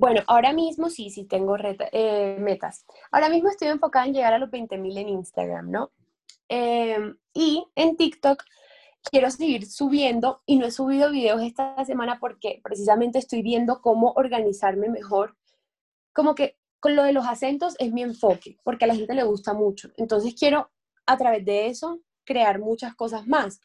Bueno, 0.03 0.23
ahora 0.27 0.53
mismo 0.53 0.91
sí, 0.91 1.11
sí 1.11 1.27
tengo 1.27 1.57
eh, 1.61 2.37
metas. 2.41 2.85
Ahora 3.13 3.29
mismo 3.29 3.51
estoy 3.51 3.69
enfocada 3.69 4.05
en 4.05 4.15
llegar 4.15 4.33
a 4.33 4.39
los 4.41 4.51
20.000 4.51 4.99
en 4.99 5.09
Instagram, 5.09 5.71
¿no? 5.71 5.93
Em, 6.49 7.17
y 7.33 7.65
en 7.77 7.97
TikTok 7.97 8.43
quiero 9.09 9.31
seguir 9.31 9.65
subiendo 9.65 10.43
y 10.45 10.57
no 10.57 10.67
he 10.67 10.73
subido 10.73 11.13
videos 11.13 11.41
esta 11.41 11.85
semana 11.85 12.19
porque 12.19 12.61
precisamente 12.65 13.21
estoy 13.21 13.43
viendo 13.43 13.81
cómo 13.81 14.13
organizarme 14.17 14.89
mejor. 14.89 15.37
Como 16.13 16.35
que 16.35 16.57
con 16.81 16.97
lo 16.97 17.05
de 17.05 17.13
los 17.13 17.25
acentos 17.29 17.77
es 17.79 17.93
mi 17.93 18.03
enfoque, 18.03 18.59
porque 18.65 18.87
a 18.87 18.89
la 18.89 18.97
gente 18.97 19.15
le 19.15 19.23
gusta 19.23 19.55
mucho. 19.55 19.93
Entonces 19.97 20.35
quiero 20.37 20.73
a 21.07 21.17
través 21.17 21.45
de 21.45 21.69
eso 21.69 22.01
crear 22.25 22.59
muchas 22.59 22.97
cosas 22.97 23.29
más. 23.29 23.61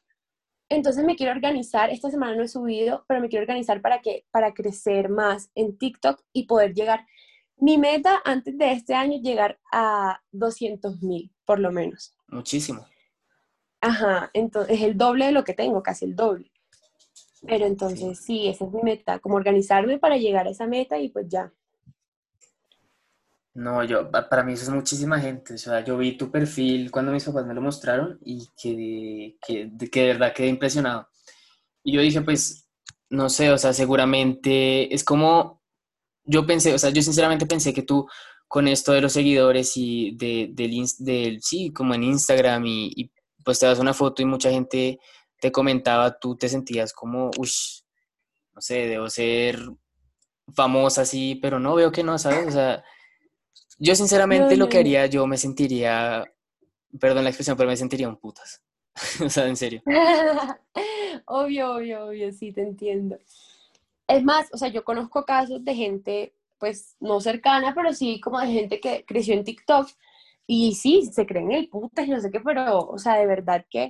Entonces 0.69 1.05
me 1.05 1.15
quiero 1.15 1.31
organizar, 1.31 1.89
esta 1.89 2.11
semana 2.11 2.35
no 2.35 2.43
he 2.43 2.47
subido, 2.47 3.05
pero 3.07 3.21
me 3.21 3.29
quiero 3.29 3.43
organizar 3.43 3.81
para 3.81 4.01
que 4.01 4.25
para 4.31 4.53
crecer 4.53 5.09
más 5.09 5.49
en 5.55 5.77
TikTok 5.77 6.21
y 6.33 6.45
poder 6.45 6.73
llegar. 6.73 7.05
Mi 7.55 7.77
meta 7.77 8.21
antes 8.25 8.57
de 8.57 8.71
este 8.73 8.93
año 8.93 9.15
es 9.17 9.21
llegar 9.21 9.59
a 9.71 10.21
200 10.31 11.01
mil, 11.01 11.33
por 11.45 11.59
lo 11.59 11.71
menos. 11.71 12.15
Muchísimo. 12.27 12.85
Ajá, 13.81 14.29
entonces 14.33 14.77
es 14.77 14.83
el 14.83 14.97
doble 14.97 15.27
de 15.27 15.31
lo 15.31 15.43
que 15.43 15.53
tengo, 15.53 15.81
casi 15.81 16.05
el 16.05 16.15
doble. 16.15 16.51
Pero 17.45 17.65
entonces 17.65 18.19
sí. 18.19 18.47
esa 18.47 18.65
es 18.65 18.71
mi 18.71 18.81
meta, 18.81 19.19
como 19.19 19.35
organizarme 19.35 19.99
para 19.99 20.17
llegar 20.17 20.47
a 20.47 20.51
esa 20.51 20.67
meta 20.67 20.99
y 20.99 21.09
pues 21.09 21.27
ya. 21.29 21.53
No, 23.57 23.83
yo, 23.83 24.11
para 24.11 24.43
mí 24.43 24.53
eso 24.53 24.65
es 24.65 24.69
muchísima 24.69 25.19
gente. 25.19 25.55
O 25.55 25.57
sea, 25.57 25.83
yo 25.83 25.97
vi 25.97 26.15
tu 26.15 26.29
perfil 26.29 26.91
cuando 26.91 27.11
mis 27.11 27.23
papás 27.23 27.43
me 27.47 27.55
lo 27.55 27.61
mostraron 27.61 28.19
y 28.23 28.47
que, 28.55 29.37
que, 29.45 29.71
que 29.89 30.01
de 30.01 30.07
verdad 30.09 30.31
quedé 30.31 30.47
impresionado. 30.47 31.09
Y 31.83 31.93
yo 31.93 32.01
dije, 32.01 32.21
pues, 32.21 32.69
no 33.09 33.29
sé, 33.29 33.51
o 33.51 33.57
sea, 33.57 33.73
seguramente 33.73 34.93
es 34.93 35.03
como, 35.03 35.63
yo 36.23 36.45
pensé, 36.45 36.71
o 36.75 36.77
sea, 36.77 36.91
yo 36.91 37.01
sinceramente 37.01 37.47
pensé 37.47 37.73
que 37.73 37.81
tú 37.81 38.07
con 38.47 38.67
esto 38.67 38.91
de 38.93 39.01
los 39.01 39.13
seguidores 39.13 39.75
y 39.75 40.15
de, 40.17 40.49
del, 40.53 40.85
del 40.99 41.41
sí, 41.41 41.71
como 41.73 41.95
en 41.95 42.03
Instagram 42.03 42.63
y, 42.67 42.91
y, 42.95 43.11
pues 43.43 43.57
te 43.57 43.65
das 43.65 43.79
una 43.79 43.93
foto 43.95 44.21
y 44.21 44.25
mucha 44.25 44.51
gente 44.51 44.99
te 45.39 45.51
comentaba, 45.51 46.19
tú 46.19 46.37
te 46.37 46.47
sentías 46.47 46.93
como, 46.93 47.31
uff, 47.37 47.81
no 48.53 48.61
sé, 48.61 48.87
debo 48.87 49.09
ser 49.09 49.59
famosa 50.53 51.01
así, 51.01 51.39
pero 51.41 51.59
no, 51.59 51.73
veo 51.73 51.91
que 51.91 52.03
no, 52.03 52.19
¿sabes? 52.19 52.47
O 52.49 52.51
sea, 52.51 52.83
yo 53.79 53.95
sinceramente 53.95 54.57
lo 54.57 54.69
que 54.69 54.79
haría, 54.79 55.05
yo 55.05 55.27
me 55.27 55.37
sentiría, 55.37 56.25
perdón 56.99 57.23
la 57.23 57.29
expresión, 57.29 57.57
pero 57.57 57.69
me 57.69 57.77
sentiría 57.77 58.09
un 58.09 58.17
putas. 58.17 58.61
o 59.23 59.29
sea, 59.29 59.47
en 59.47 59.55
serio. 59.55 59.81
obvio, 61.25 61.75
obvio, 61.75 62.05
obvio, 62.05 62.31
sí, 62.31 62.51
te 62.51 62.61
entiendo. 62.61 63.17
Es 64.07 64.23
más, 64.23 64.47
o 64.53 64.57
sea, 64.57 64.69
yo 64.69 64.83
conozco 64.83 65.25
casos 65.25 65.63
de 65.63 65.75
gente, 65.75 66.33
pues, 66.57 66.95
no 66.99 67.19
cercana, 67.19 67.73
pero 67.75 67.93
sí 67.93 68.19
como 68.21 68.39
de 68.39 68.47
gente 68.47 68.79
que 68.79 69.05
creció 69.05 69.33
en 69.33 69.43
TikTok 69.43 69.89
y 70.47 70.75
sí, 70.75 71.09
se 71.11 71.25
creen 71.25 71.51
el 71.51 71.69
putas 71.69 72.07
y 72.07 72.11
no 72.11 72.21
sé 72.21 72.31
qué, 72.31 72.39
pero, 72.39 72.79
o 72.79 72.97
sea, 72.97 73.15
de 73.15 73.27
verdad 73.27 73.65
que 73.69 73.89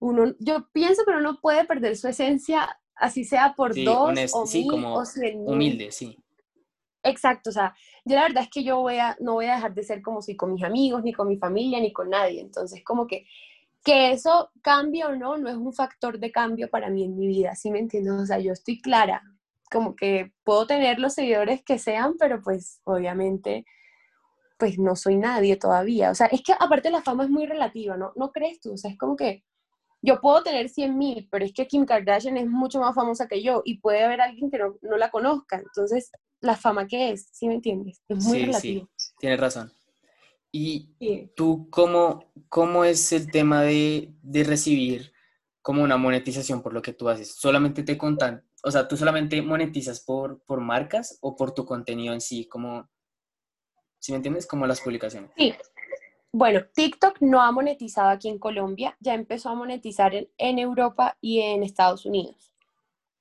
uno, 0.00 0.34
yo 0.40 0.68
pienso 0.72 1.04
que 1.04 1.12
uno 1.12 1.20
no 1.20 1.40
puede 1.40 1.64
perder 1.64 1.96
su 1.96 2.08
esencia, 2.08 2.80
así 2.96 3.24
sea 3.24 3.54
por 3.54 3.74
dos 3.74 4.18
o 4.32 4.46
sí, 4.46 4.66
como 4.66 5.00
humilde, 5.44 5.92
sí. 5.92 6.18
Exacto, 7.04 7.50
o 7.50 7.52
sea, 7.52 7.74
yo 8.04 8.14
la 8.16 8.22
verdad 8.22 8.44
es 8.44 8.50
que 8.50 8.62
yo 8.64 8.80
voy 8.80 8.98
a, 8.98 9.16
no 9.20 9.34
voy 9.34 9.46
a 9.46 9.56
dejar 9.56 9.74
de 9.74 9.82
ser 9.82 10.02
como 10.02 10.22
soy 10.22 10.36
con 10.36 10.52
mis 10.52 10.62
amigos, 10.64 11.02
ni 11.02 11.12
con 11.12 11.28
mi 11.28 11.36
familia, 11.36 11.80
ni 11.80 11.92
con 11.92 12.10
nadie. 12.10 12.40
Entonces, 12.40 12.82
como 12.84 13.06
que 13.06 13.26
que 13.84 14.12
eso 14.12 14.50
cambie 14.62 15.04
o 15.04 15.16
no, 15.16 15.36
no 15.38 15.48
es 15.48 15.56
un 15.56 15.72
factor 15.72 16.18
de 16.18 16.30
cambio 16.32 16.70
para 16.70 16.88
mí 16.90 17.04
en 17.04 17.16
mi 17.18 17.26
vida, 17.26 17.54
¿sí 17.54 17.70
me 17.70 17.80
entiendes? 17.80 18.12
O 18.14 18.26
sea, 18.26 18.38
yo 18.38 18.52
estoy 18.52 18.80
clara, 18.80 19.22
como 19.70 19.96
que 19.96 20.32
puedo 20.44 20.66
tener 20.66 20.98
los 20.98 21.14
seguidores 21.14 21.62
que 21.64 21.78
sean, 21.78 22.14
pero 22.18 22.40
pues 22.42 22.80
obviamente, 22.84 23.64
pues 24.58 24.78
no 24.78 24.96
soy 24.96 25.16
nadie 25.16 25.56
todavía. 25.56 26.10
O 26.10 26.14
sea, 26.14 26.26
es 26.28 26.42
que 26.42 26.52
aparte 26.58 26.90
la 26.90 27.02
fama 27.02 27.24
es 27.24 27.30
muy 27.30 27.46
relativa, 27.46 27.96
¿no? 27.96 28.12
¿No 28.16 28.30
crees 28.32 28.60
tú? 28.60 28.74
O 28.74 28.76
sea, 28.76 28.90
es 28.90 28.98
como 28.98 29.16
que 29.16 29.44
yo 30.02 30.20
puedo 30.20 30.42
tener 30.42 30.68
100 30.68 30.98
mil, 30.98 31.28
pero 31.30 31.44
es 31.44 31.52
que 31.52 31.66
Kim 31.68 31.86
Kardashian 31.86 32.36
es 32.36 32.48
mucho 32.48 32.80
más 32.80 32.94
famosa 32.94 33.28
que 33.28 33.42
yo 33.42 33.62
y 33.64 33.78
puede 33.78 34.04
haber 34.04 34.20
alguien 34.20 34.50
que 34.50 34.58
no, 34.58 34.76
no 34.82 34.96
la 34.98 35.10
conozca. 35.10 35.58
Entonces, 35.58 36.10
la 36.42 36.56
fama 36.56 36.86
que 36.86 37.12
es, 37.12 37.28
¿sí 37.32 37.48
me 37.48 37.54
entiendes? 37.54 38.02
Es 38.08 38.24
muy 38.24 38.44
relativo. 38.44 38.88
Sí, 38.94 39.12
tienes 39.18 39.40
razón. 39.40 39.72
¿Y 40.50 40.90
tú 41.34 41.68
cómo, 41.70 42.30
cómo 42.50 42.84
es 42.84 43.12
el 43.12 43.30
tema 43.30 43.62
de, 43.62 44.12
de, 44.22 44.44
recibir 44.44 45.12
como 45.62 45.82
una 45.82 45.96
monetización 45.96 46.60
por 46.60 46.74
lo 46.74 46.82
que 46.82 46.92
tú 46.92 47.08
haces? 47.08 47.34
¿Solamente 47.34 47.82
te 47.82 47.96
contan, 47.96 48.44
o 48.62 48.70
sea, 48.70 48.86
tú 48.86 48.98
solamente 48.98 49.40
monetizas 49.40 50.00
por, 50.00 50.42
por 50.44 50.60
marcas 50.60 51.16
o 51.22 51.36
por 51.36 51.54
tu 51.54 51.64
contenido 51.64 52.12
en 52.12 52.20
sí? 52.20 52.46
Como, 52.46 52.90
¿Sí 53.98 54.12
me 54.12 54.16
entiendes? 54.16 54.46
Como 54.46 54.66
las 54.66 54.80
publicaciones. 54.80 55.30
Sí, 55.38 55.54
bueno, 56.32 56.62
TikTok 56.74 57.20
no 57.20 57.42
ha 57.42 57.52
monetizado 57.52 58.08
aquí 58.08 58.28
en 58.28 58.38
Colombia, 58.38 58.96
ya 59.00 59.12
empezó 59.12 59.50
a 59.50 59.54
monetizar 59.54 60.12
en, 60.14 60.58
Europa 60.58 61.18
y 61.20 61.40
en 61.40 61.62
Estados 61.62 62.06
Unidos. 62.06 62.52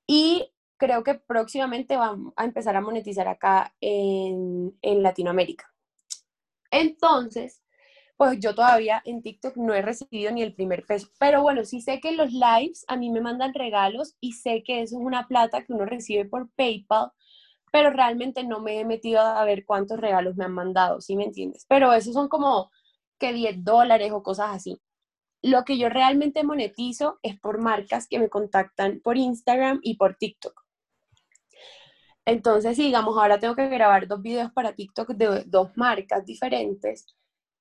Y 0.08 0.50
creo 0.82 1.04
que 1.04 1.14
próximamente 1.14 1.96
va 1.96 2.18
a 2.36 2.44
empezar 2.44 2.76
a 2.76 2.82
monetizar 2.82 3.28
acá 3.28 3.76
en, 3.82 4.76
en 4.82 5.04
Latinoamérica. 5.04 5.72
Entonces, 6.72 7.62
pues 8.18 8.40
yo 8.40 8.56
todavía 8.56 9.00
en 9.06 9.22
TikTok 9.22 9.58
no 9.58 9.76
he 9.76 9.84
recibido 9.84 10.32
ni 10.32 10.42
el 10.42 10.56
primer 10.56 10.84
peso, 10.88 11.08
pero 11.20 11.44
bueno, 11.44 11.66
sí 11.66 11.82
sé 11.82 12.00
que 12.00 12.14
los 12.14 12.32
lives 12.34 12.84
a 12.88 12.98
mí 12.98 13.12
me 13.12 13.22
mandan 13.22 13.54
regalos 13.54 14.16
y 14.20 14.34
sé 14.34 14.64
que 14.64 14.82
eso 14.82 14.98
es 14.98 15.06
una 15.06 15.28
plata 15.28 15.64
que 15.64 15.74
uno 15.74 15.86
recibe 15.86 16.26
por 16.26 16.50
PayPal, 16.56 17.12
pero 17.72 17.92
realmente 17.92 18.44
no 18.44 18.60
me 18.60 18.80
he 18.80 18.86
metido 18.86 19.22
a 19.22 19.46
ver 19.46 19.66
cuántos 19.66 20.00
regalos 20.00 20.36
me 20.36 20.46
han 20.46 20.54
mandado, 20.54 21.00
¿sí 21.00 21.16
me 21.16 21.26
entiendes? 21.26 21.66
Pero 21.70 21.94
esos 21.94 22.16
son 22.16 22.28
como 22.28 22.72
que 23.20 23.34
10 23.34 23.64
dólares 23.64 24.12
o 24.12 24.24
cosas 24.24 24.50
así. 24.56 24.80
Lo 25.44 25.64
que 25.64 25.78
yo 25.78 25.90
realmente 25.90 26.44
monetizo 26.44 27.20
es 27.22 27.40
por 27.40 27.62
marcas 27.62 28.08
que 28.08 28.18
me 28.18 28.30
contactan 28.30 29.00
por 29.04 29.18
Instagram 29.18 29.80
y 29.84 29.98
por 29.98 30.16
TikTok. 30.16 30.61
Entonces, 32.26 32.78
digamos, 32.78 33.18
ahora 33.18 33.40
tengo 33.40 33.56
que 33.56 33.68
grabar 33.68 34.08
dos 34.08 34.22
videos 34.22 34.52
para 34.52 34.74
TikTok 34.74 35.12
de 35.12 35.44
dos 35.46 35.76
marcas 35.76 36.26
diferentes 36.26 37.06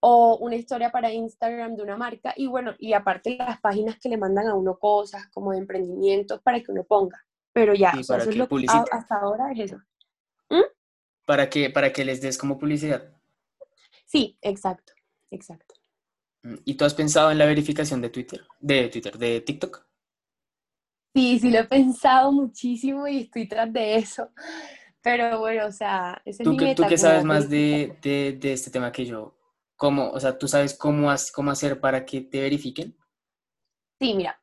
o 0.00 0.38
una 0.40 0.56
historia 0.56 0.90
para 0.90 1.12
Instagram 1.12 1.76
de 1.76 1.82
una 1.82 1.96
marca 1.96 2.32
y 2.36 2.46
bueno, 2.46 2.74
y 2.78 2.92
aparte 2.92 3.36
las 3.36 3.60
páginas 3.60 3.98
que 3.98 4.08
le 4.08 4.16
mandan 4.16 4.48
a 4.48 4.54
uno 4.54 4.78
cosas 4.78 5.26
como 5.32 5.52
de 5.52 5.58
emprendimientos 5.58 6.40
para 6.42 6.60
que 6.60 6.72
uno 6.72 6.84
ponga. 6.84 7.22
Pero 7.52 7.74
ya, 7.74 7.90
eso 7.98 8.16
es 8.16 8.36
lo 8.36 8.48
que 8.48 8.66
hasta 8.92 9.16
ahora 9.16 9.50
es 9.52 9.60
eso. 9.60 9.76
¿Mm? 10.48 10.62
Para 11.26 11.50
que, 11.50 11.70
para 11.70 11.92
que 11.92 12.04
les 12.04 12.20
des 12.20 12.38
como 12.38 12.58
publicidad. 12.58 13.12
Sí, 14.06 14.38
exacto 14.40 14.92
exacto. 15.30 15.74
Mm, 16.42 16.56
¿Y 16.64 16.74
tú 16.74 16.84
has 16.84 16.94
pensado 16.94 17.30
en 17.30 17.38
la 17.38 17.46
verificación 17.46 18.00
de 18.00 18.10
Twitter? 18.10 18.46
De 18.60 18.88
Twitter, 18.88 19.16
de 19.16 19.40
TikTok. 19.40 19.86
Sí, 21.14 21.38
sí 21.38 21.50
lo 21.50 21.58
he 21.58 21.64
pensado 21.64 22.30
muchísimo 22.30 23.06
y 23.08 23.22
estoy 23.22 23.48
tras 23.48 23.72
de 23.72 23.96
eso. 23.96 24.30
Pero 25.02 25.40
bueno, 25.40 25.66
o 25.66 25.72
sea, 25.72 26.20
¿Tú, 26.24 26.30
es 26.30 26.40
mi 26.40 26.74
¿Tú 26.74 26.84
qué 26.88 26.98
sabes 26.98 27.24
más 27.24 27.48
de, 27.48 27.96
de, 28.02 28.36
de, 28.38 28.52
este 28.52 28.70
tema 28.70 28.92
que 28.92 29.06
yo? 29.06 29.34
¿Cómo, 29.76 30.10
o 30.10 30.20
sea, 30.20 30.38
tú 30.38 30.46
sabes 30.46 30.76
cómo, 30.76 31.12
cómo 31.32 31.50
hacer 31.50 31.80
para 31.80 32.04
que 32.04 32.20
te 32.20 32.40
verifiquen? 32.40 32.96
Sí, 33.98 34.14
mira. 34.14 34.40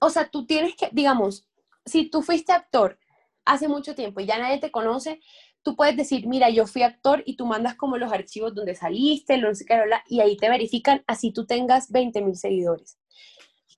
O 0.00 0.08
sea, 0.08 0.28
tú 0.30 0.46
tienes 0.46 0.74
que, 0.74 0.88
digamos, 0.92 1.46
si 1.84 2.08
tú 2.08 2.22
fuiste 2.22 2.52
actor 2.52 2.98
hace 3.44 3.68
mucho 3.68 3.94
tiempo 3.94 4.20
y 4.20 4.26
ya 4.26 4.38
nadie 4.38 4.58
te 4.58 4.70
conoce, 4.70 5.20
tú 5.62 5.76
puedes 5.76 5.96
decir, 5.96 6.26
mira, 6.26 6.48
yo 6.48 6.66
fui 6.66 6.82
actor 6.82 7.22
y 7.26 7.36
tú 7.36 7.46
mandas 7.46 7.74
como 7.74 7.98
los 7.98 8.12
archivos 8.12 8.54
donde 8.54 8.74
saliste, 8.74 9.36
no 9.36 9.54
sé 9.54 9.66
qué, 9.66 9.78
y 10.06 10.20
ahí 10.20 10.36
te 10.36 10.48
verifican, 10.48 11.04
así 11.06 11.32
tú 11.32 11.46
tengas 11.46 11.90
20 11.90 12.22
mil 12.22 12.36
seguidores. 12.36 12.98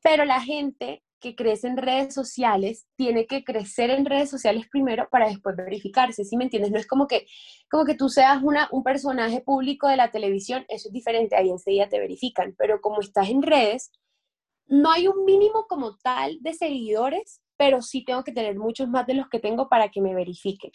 Pero 0.03 0.25
la 0.25 0.41
gente 0.41 1.03
que 1.23 1.35
crece 1.35 1.69
en 1.69 1.79
redes 1.79 2.13
sociales 2.13 2.87
tiene 2.97 3.27
que 3.27 3.45
crecer 3.45 3.89
en 3.91 4.05
redes 4.05 4.29
sociales 4.29 4.67
primero 4.71 5.09
para 5.11 5.29
después 5.29 5.57
verificarse, 5.57 6.25
¿sí 6.25 6.37
me 6.37 6.45
entiendes? 6.45 6.71
No 6.71 6.79
es 6.79 6.87
como 6.87 7.07
que, 7.07 7.27
como 7.71 7.87
que 7.87 7.95
tú 7.95 8.11
seas 8.11 8.43
una, 8.43 8.69
un 8.73 8.83
personaje 8.83 9.41
público 9.41 9.89
de 9.89 9.97
la 9.97 10.11
televisión, 10.11 10.67
eso 10.69 10.89
es 10.89 10.93
diferente, 10.93 11.37
ahí 11.37 11.49
enseguida 11.49 11.89
te 11.89 11.99
verifican, 11.99 12.55
pero 12.59 12.81
como 12.81 13.01
estás 13.01 13.31
en 13.31 13.43
redes, 13.43 13.93
no 14.67 14.91
hay 14.91 15.09
un 15.09 15.25
mínimo 15.25 15.67
como 15.69 15.97
tal 16.03 16.39
de 16.43 16.53
seguidores, 16.53 17.41
pero 17.57 17.81
sí 17.81 18.05
tengo 18.05 18.25
que 18.25 18.33
tener 18.33 18.59
muchos 18.59 18.89
más 18.89 19.07
de 19.07 19.15
los 19.15 19.29
que 19.29 19.39
tengo 19.39 19.69
para 19.69 19.91
que 19.91 20.01
me 20.01 20.15
verifiquen. 20.15 20.73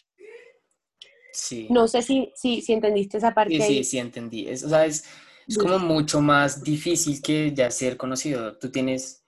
No 1.69 1.87
sé 1.87 2.01
si, 2.01 2.31
si, 2.35 2.61
si 2.61 2.73
entendiste 2.73 3.17
esa 3.17 3.33
parte. 3.33 3.55
Sí, 3.55 3.61
sí, 3.61 3.83
sí, 3.83 3.97
entendí. 3.99 4.47
Es, 4.47 4.63
o 4.63 4.69
sea, 4.69 4.85
es, 4.85 5.05
es 5.47 5.57
como 5.57 5.79
mucho 5.79 6.21
más 6.21 6.63
difícil 6.63 7.21
que 7.21 7.53
ya 7.53 7.69
ser 7.71 7.97
conocido. 7.97 8.57
Tú 8.57 8.71
tienes, 8.71 9.25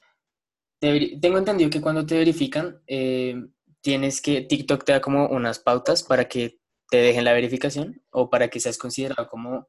tengo 0.80 1.38
entendido 1.38 1.70
que 1.70 1.82
cuando 1.82 2.06
te 2.06 2.18
verifican, 2.18 2.82
eh, 2.88 3.36
tienes 3.82 4.22
que, 4.22 4.42
TikTok 4.42 4.84
te 4.84 4.94
da 4.94 5.02
como 5.02 5.28
unas 5.28 5.60
pautas 5.60 6.04
para 6.04 6.28
que 6.28 6.60
te 6.90 6.98
dejen 6.98 7.26
la 7.26 7.34
verificación 7.34 8.02
o 8.12 8.30
para 8.30 8.48
que 8.48 8.60
seas 8.60 8.78
considerado 8.78 9.28
como 9.28 9.68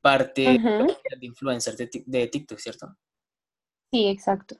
parte 0.00 0.42
de 0.42 1.26
influencer 1.26 1.76
de, 1.76 1.90
de 2.04 2.26
TikTok, 2.26 2.58
¿cierto? 2.58 2.94
Sí, 3.90 4.08
exacto. 4.08 4.56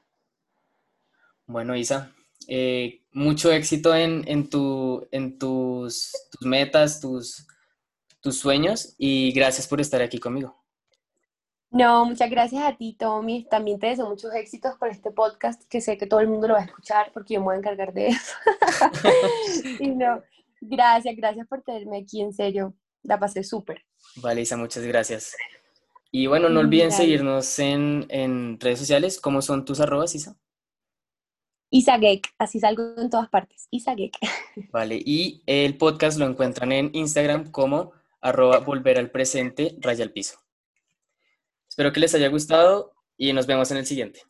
Bueno, 1.46 1.76
Isa, 1.76 2.14
eh, 2.48 3.02
mucho 3.12 3.52
éxito 3.52 3.94
en, 3.94 4.24
en, 4.26 4.48
tu, 4.48 5.06
en 5.10 5.38
tus, 5.38 6.12
tus 6.30 6.46
metas, 6.46 7.00
tus, 7.00 7.46
tus 8.20 8.38
sueños 8.38 8.94
y 8.96 9.32
gracias 9.32 9.68
por 9.68 9.80
estar 9.80 10.00
aquí 10.00 10.18
conmigo. 10.18 10.63
No, 11.74 12.04
muchas 12.04 12.30
gracias 12.30 12.62
a 12.62 12.76
ti, 12.76 12.94
Tommy. 12.96 13.48
También 13.50 13.80
te 13.80 13.88
deseo 13.88 14.08
muchos 14.08 14.32
éxitos 14.32 14.76
con 14.76 14.90
este 14.90 15.10
podcast, 15.10 15.60
que 15.68 15.80
sé 15.80 15.98
que 15.98 16.06
todo 16.06 16.20
el 16.20 16.28
mundo 16.28 16.46
lo 16.46 16.54
va 16.54 16.60
a 16.60 16.64
escuchar 16.66 17.10
porque 17.12 17.34
yo 17.34 17.40
me 17.40 17.46
voy 17.46 17.56
a 17.56 17.58
encargar 17.58 17.92
de 17.92 18.06
eso. 18.10 18.32
y 19.80 19.88
no, 19.88 20.22
gracias, 20.60 21.16
gracias 21.16 21.48
por 21.48 21.62
tenerme 21.62 21.98
aquí, 21.98 22.20
en 22.20 22.32
serio. 22.32 22.74
La 23.02 23.18
pasé 23.18 23.42
súper. 23.42 23.84
Vale, 24.22 24.42
Isa, 24.42 24.56
muchas 24.56 24.84
gracias. 24.84 25.34
Y 26.12 26.28
bueno, 26.28 26.48
no 26.48 26.60
olviden 26.60 26.92
seguirnos 26.92 27.58
en, 27.58 28.06
en 28.08 28.60
redes 28.60 28.78
sociales. 28.78 29.20
¿Cómo 29.20 29.42
son 29.42 29.64
tus 29.64 29.80
arrobas, 29.80 30.14
Isa? 30.14 30.36
Isagek, 31.70 32.28
así 32.38 32.60
salgo 32.60 32.94
en 32.98 33.10
todas 33.10 33.28
partes, 33.28 33.66
Isagek. 33.72 34.16
Vale, 34.70 35.02
y 35.04 35.42
el 35.46 35.76
podcast 35.76 36.20
lo 36.20 36.26
encuentran 36.26 36.70
en 36.70 36.90
Instagram 36.92 37.50
como 37.50 37.90
arroba 38.20 38.60
volver 38.60 38.96
al 38.96 39.10
presente, 39.10 39.74
raya 39.80 40.04
al 40.04 40.12
piso. 40.12 40.43
Espero 41.74 41.92
que 41.92 41.98
les 41.98 42.14
haya 42.14 42.28
gustado 42.28 42.92
y 43.16 43.32
nos 43.32 43.48
vemos 43.48 43.68
en 43.72 43.78
el 43.78 43.84
siguiente. 43.84 44.20